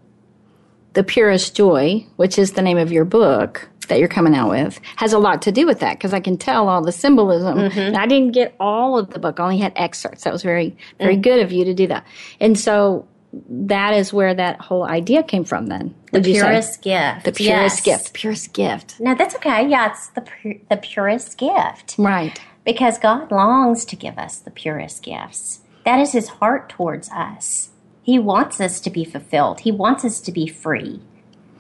[0.93, 4.79] the purest joy, which is the name of your book that you're coming out with,
[4.97, 7.57] has a lot to do with that because I can tell all the symbolism.
[7.59, 10.23] And I didn't get all of the book; I only had excerpts.
[10.23, 11.21] That was very, very mm.
[11.21, 12.05] good of you to do that.
[12.39, 13.07] And so
[13.49, 15.67] that is where that whole idea came from.
[15.67, 16.41] Then The would you say?
[16.41, 17.25] purest gift.
[17.25, 18.01] the purest Yes.
[18.03, 19.67] gift, purest gift, No, that's okay.
[19.67, 21.95] Yeah, it's the pu- the purest gift.
[21.97, 22.39] right?
[22.65, 25.61] Because God longs to give us the purest gifts.
[25.84, 27.69] That is His heart towards us.
[28.03, 29.61] He wants us to be fulfilled.
[29.61, 31.01] He wants us to be free.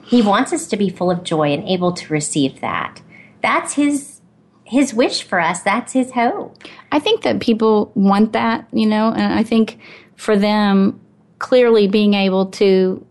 [0.05, 3.01] He wants us to be full of joy and able to receive that.
[3.41, 4.21] That's His
[4.63, 5.61] His wish for us.
[5.61, 6.63] That's His hope.
[6.91, 9.79] I think that people want that, you know, and I think
[10.15, 10.99] for them,
[11.39, 13.05] clearly being able to,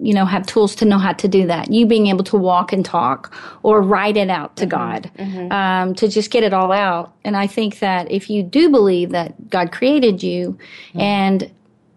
[0.00, 1.70] you know, have tools to know how to do that.
[1.70, 3.32] You being able to walk and talk
[3.62, 4.70] or write it out to mm-hmm.
[4.70, 5.52] God, mm-hmm.
[5.52, 7.14] Um, to just get it all out.
[7.24, 11.00] And I think that if you do believe that God created you mm-hmm.
[11.00, 11.50] and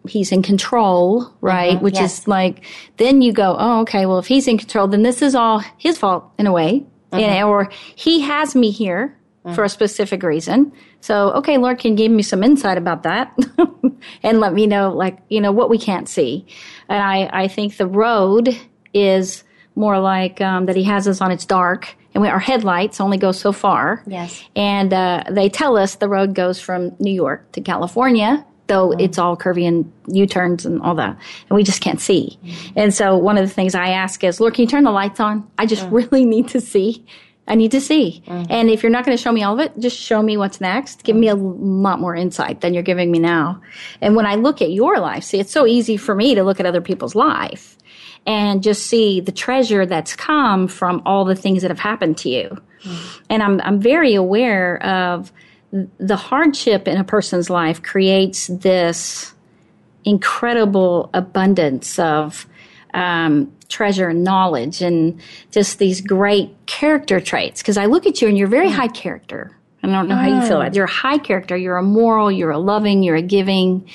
[0.08, 1.82] He's in control, right?
[1.82, 2.22] Which yes.
[2.22, 2.64] is like,
[2.97, 5.97] then you go, oh, okay, well, if He's in control, then this is all His
[5.97, 6.86] fault in a way.
[7.12, 9.18] You know, or He has me here
[9.56, 10.72] for a specific reason.
[11.02, 13.36] So, okay, Lord can give me some insight about that
[14.24, 16.45] and let me know, like, you know, what we can't see.
[16.88, 18.56] And I, I think the road
[18.93, 19.43] is
[19.76, 23.18] more like um, that He has us on its dark, and we, our headlights only
[23.18, 24.04] go so far.
[24.06, 24.43] Yes.
[24.56, 29.01] And uh, they tell us the road goes from New York to California, though mm-hmm.
[29.01, 31.17] it's all curvy and U turns and all that.
[31.49, 32.39] And we just can't see.
[32.41, 32.80] Mm-hmm.
[32.80, 35.20] And so one of the things I ask is, Lord, can you turn the lights
[35.20, 35.49] on?
[35.57, 37.05] I just really need to see.
[37.47, 38.24] I need to see.
[38.28, 38.51] Mm-hmm.
[38.51, 40.61] And if you're not going to show me all of it, just show me what's
[40.61, 41.03] next.
[41.03, 43.59] Give me a lot more insight than you're giving me now.
[43.99, 46.59] And when I look at your life, see, it's so easy for me to look
[46.59, 47.76] at other people's life
[48.28, 52.30] and just see the treasure that's come from all the things that have happened to
[52.30, 52.61] you.
[53.30, 55.32] And I'm I'm very aware of
[55.72, 59.34] the hardship in a person's life creates this
[60.03, 62.47] incredible abundance of
[62.93, 67.61] um, treasure and knowledge and just these great character traits.
[67.61, 69.55] Because I look at you and you're very high character.
[69.84, 70.76] I don't know how you feel about it.
[70.76, 71.55] You're a high character.
[71.55, 72.32] You're a moral.
[72.32, 73.01] You're a loving.
[73.01, 73.89] You're a giving,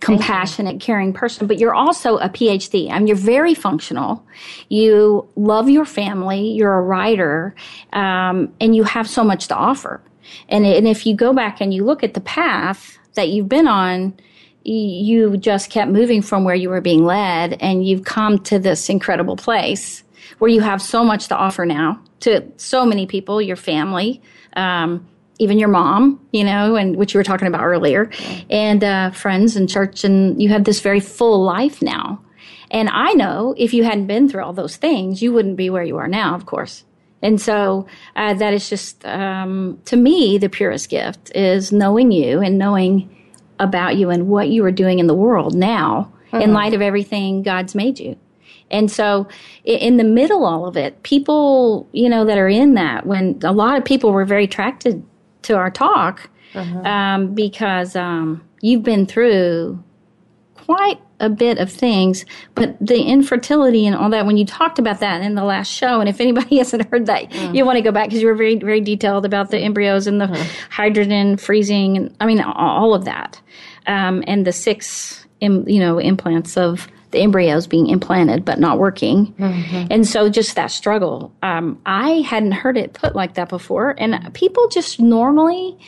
[0.00, 1.46] compassionate, caring person.
[1.46, 2.90] But you're also a PhD.
[2.90, 4.24] I mean, you're very functional.
[4.68, 6.50] You love your family.
[6.50, 7.54] You're a writer,
[7.92, 10.00] um, and you have so much to offer.
[10.48, 13.68] And, and if you go back and you look at the path that you've been
[13.68, 14.18] on,
[14.64, 18.88] you just kept moving from where you were being led and you've come to this
[18.88, 20.04] incredible place
[20.38, 24.20] where you have so much to offer now to so many people, your family,
[24.54, 25.06] um,
[25.38, 28.10] even your mom, you know, and which you were talking about earlier,
[28.50, 32.20] and uh, friends and church, and you have this very full life now.
[32.70, 35.84] And I know if you hadn't been through all those things, you wouldn't be where
[35.84, 36.84] you are now, of course.
[37.22, 42.40] And so uh, that is just, um, to me, the purest gift is knowing you
[42.40, 43.14] and knowing
[43.58, 46.52] about you and what you are doing in the world now in Mm-hmm.
[46.52, 48.16] light of everything God's made you.
[48.70, 49.26] And so,
[49.64, 53.40] in the middle of all of it, people, you know, that are in that, when
[53.42, 55.02] a lot of people were very attracted
[55.42, 56.86] to our talk Mm-hmm.
[56.86, 59.82] um, because um, you've been through
[60.54, 65.00] quite a bit of things, but the infertility and all that, when you talked about
[65.00, 67.92] that in the last show, and if anybody hasn't heard that, you want to go
[67.92, 70.26] back because you were very, very detailed about the embryos and the
[70.70, 73.40] hydrogen freezing, and I mean, all of that.
[73.86, 78.78] Um, and the six, Im, you know, implants of the embryos being implanted but not
[78.78, 79.34] working.
[79.90, 81.32] And so just that struggle.
[81.42, 83.94] Um, I hadn't heard it put like that before.
[83.96, 85.78] And people just normally,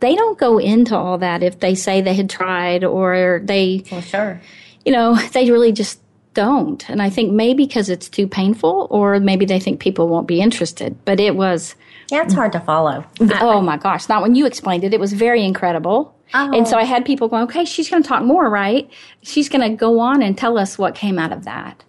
[0.00, 4.00] they don't go into all that if they say they had tried or they, Well,
[4.00, 4.40] sure.
[4.84, 6.00] you know, they really just
[6.34, 6.88] don't.
[6.90, 10.40] And I think maybe because it's too painful or maybe they think people won't be
[10.40, 10.96] interested.
[11.04, 11.74] But it was,
[12.10, 13.04] Yeah, it's hard to follow.
[13.40, 14.92] oh my gosh, not when you explained it.
[14.92, 16.14] It was very incredible.
[16.34, 16.80] And so oh.
[16.80, 18.90] I had people going, okay, she's going to talk more, right?
[19.22, 21.84] She's going to go on and tell us what came out of that.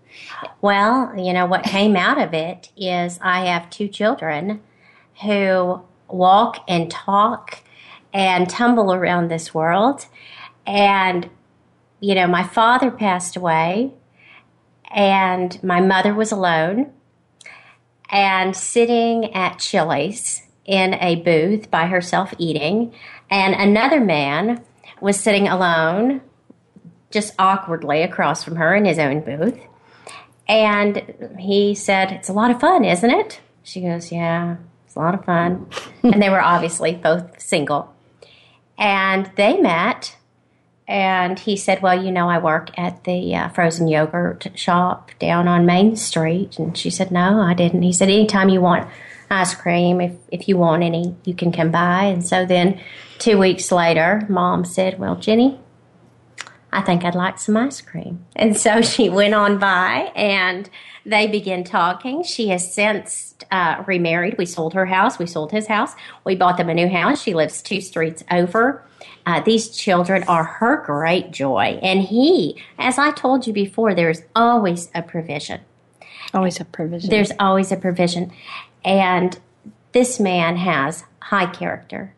[0.61, 4.61] Well, you know, what came out of it is I have two children
[5.23, 7.63] who walk and talk
[8.13, 10.05] and tumble around this world.
[10.65, 11.29] And,
[11.99, 13.93] you know, my father passed away
[14.91, 16.91] and my mother was alone
[18.09, 22.93] and sitting at Chili's in a booth by herself eating.
[23.29, 24.63] And another man
[25.01, 26.21] was sitting alone,
[27.11, 29.59] just awkwardly across from her in his own booth.
[30.47, 33.41] And he said, It's a lot of fun, isn't it?
[33.63, 35.69] She goes, Yeah, it's a lot of fun.
[36.03, 37.93] and they were obviously both single.
[38.77, 40.15] And they met,
[40.87, 45.47] and he said, Well, you know, I work at the uh, frozen yogurt shop down
[45.47, 46.57] on Main Street.
[46.59, 47.81] And she said, No, I didn't.
[47.81, 48.87] He said, Anytime you want
[49.29, 52.05] ice cream, if, if you want any, you can come by.
[52.05, 52.79] And so then
[53.19, 55.59] two weeks later, mom said, Well, Jenni,
[56.71, 58.25] I think I'd like some ice cream.
[58.35, 60.69] And so she went on by and
[61.05, 62.23] they began talking.
[62.23, 64.37] She has since uh, remarried.
[64.37, 65.17] We sold her house.
[65.17, 65.93] We sold his house.
[66.25, 67.21] We bought them a new house.
[67.21, 68.83] She lives two streets over.
[69.25, 71.79] Uh, these children are her great joy.
[71.81, 75.61] And he, as I told you before, there's always a provision.
[76.33, 77.09] Always a provision.
[77.09, 78.31] There's always a provision.
[78.83, 79.39] And
[79.93, 82.13] this man has high character.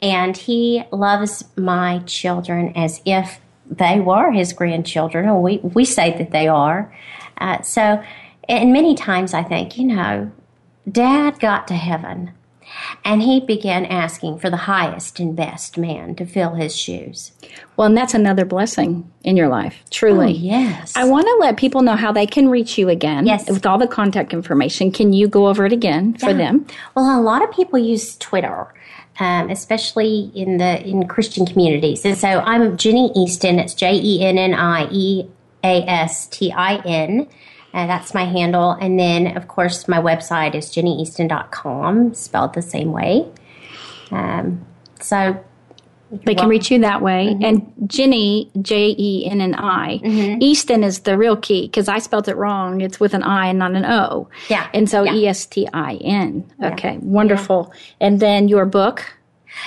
[0.00, 3.40] And he loves my children as if
[3.78, 6.94] they were his grandchildren, or we, we say that they are.
[7.38, 8.02] Uh, so,
[8.48, 10.30] and many times I think, you know,
[10.90, 12.32] dad got to heaven
[13.04, 17.32] and he began asking for the highest and best man to fill his shoes.
[17.76, 20.26] well, and that's another blessing in your life, truly.
[20.26, 20.94] Oh, yes.
[20.96, 23.26] I want to let people know how they can reach you again.
[23.26, 23.48] Yes.
[23.48, 24.90] With all the contact information.
[24.92, 26.66] Can you go over it again for them?
[26.94, 28.72] Well, a lot of people use Twitter,
[29.18, 32.04] um, especially in the in Christian communities.
[32.04, 33.58] And so I'm Jenni Eastin.
[33.58, 35.28] It's J E N N I E
[35.64, 37.28] A S T I N.
[37.74, 38.72] Uh, that's my handle.
[38.72, 43.26] And then, of course, my website is jennieastin.com, spelled the same way.
[44.10, 44.66] Um,
[45.00, 45.42] so
[46.24, 47.28] They can reach you that way.
[47.28, 47.44] Mm-hmm.
[47.44, 50.42] And Jenni, J E N N I, mm-hmm.
[50.42, 52.80] Eastin is the real key because I spelled it wrong.
[52.80, 54.28] It's with an I and not an O.
[54.48, 54.68] Yeah.
[54.74, 55.14] And so Yeah.
[55.14, 56.44] E S T I N.
[56.62, 57.72] Okay, wonderful.
[58.00, 59.14] And then your book,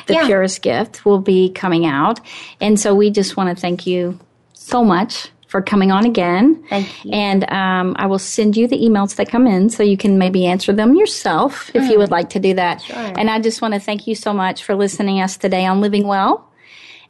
[0.08, 0.26] The Yeah.
[0.28, 2.20] Purest Gift, will be coming out.
[2.62, 4.20] And so we just want to thank you
[4.54, 6.64] so much for coming on again.
[6.70, 7.12] Thank you.
[7.12, 10.46] And um, I will send you the emails that come in so you can maybe
[10.46, 12.84] answer them yourself if you would like to do that.
[12.90, 15.82] And I just want to thank you so much for listening to us today on
[15.82, 16.50] Living Well.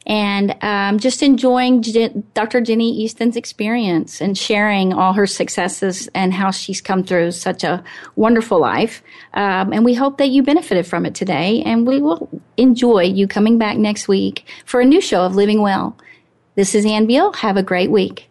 [0.06, 2.60] and um, just enjoying Dr.
[2.60, 7.82] Jenni Eastin's experience and sharing all her successes and how she's come through such a
[8.14, 9.02] wonderful life.
[9.34, 13.26] Um, and we hope that you benefited from it today, and we will enjoy you
[13.26, 15.96] coming back next week for a new show of Living Well.
[16.56, 17.34] This is Ann Beal.
[17.34, 18.30] Have a great week.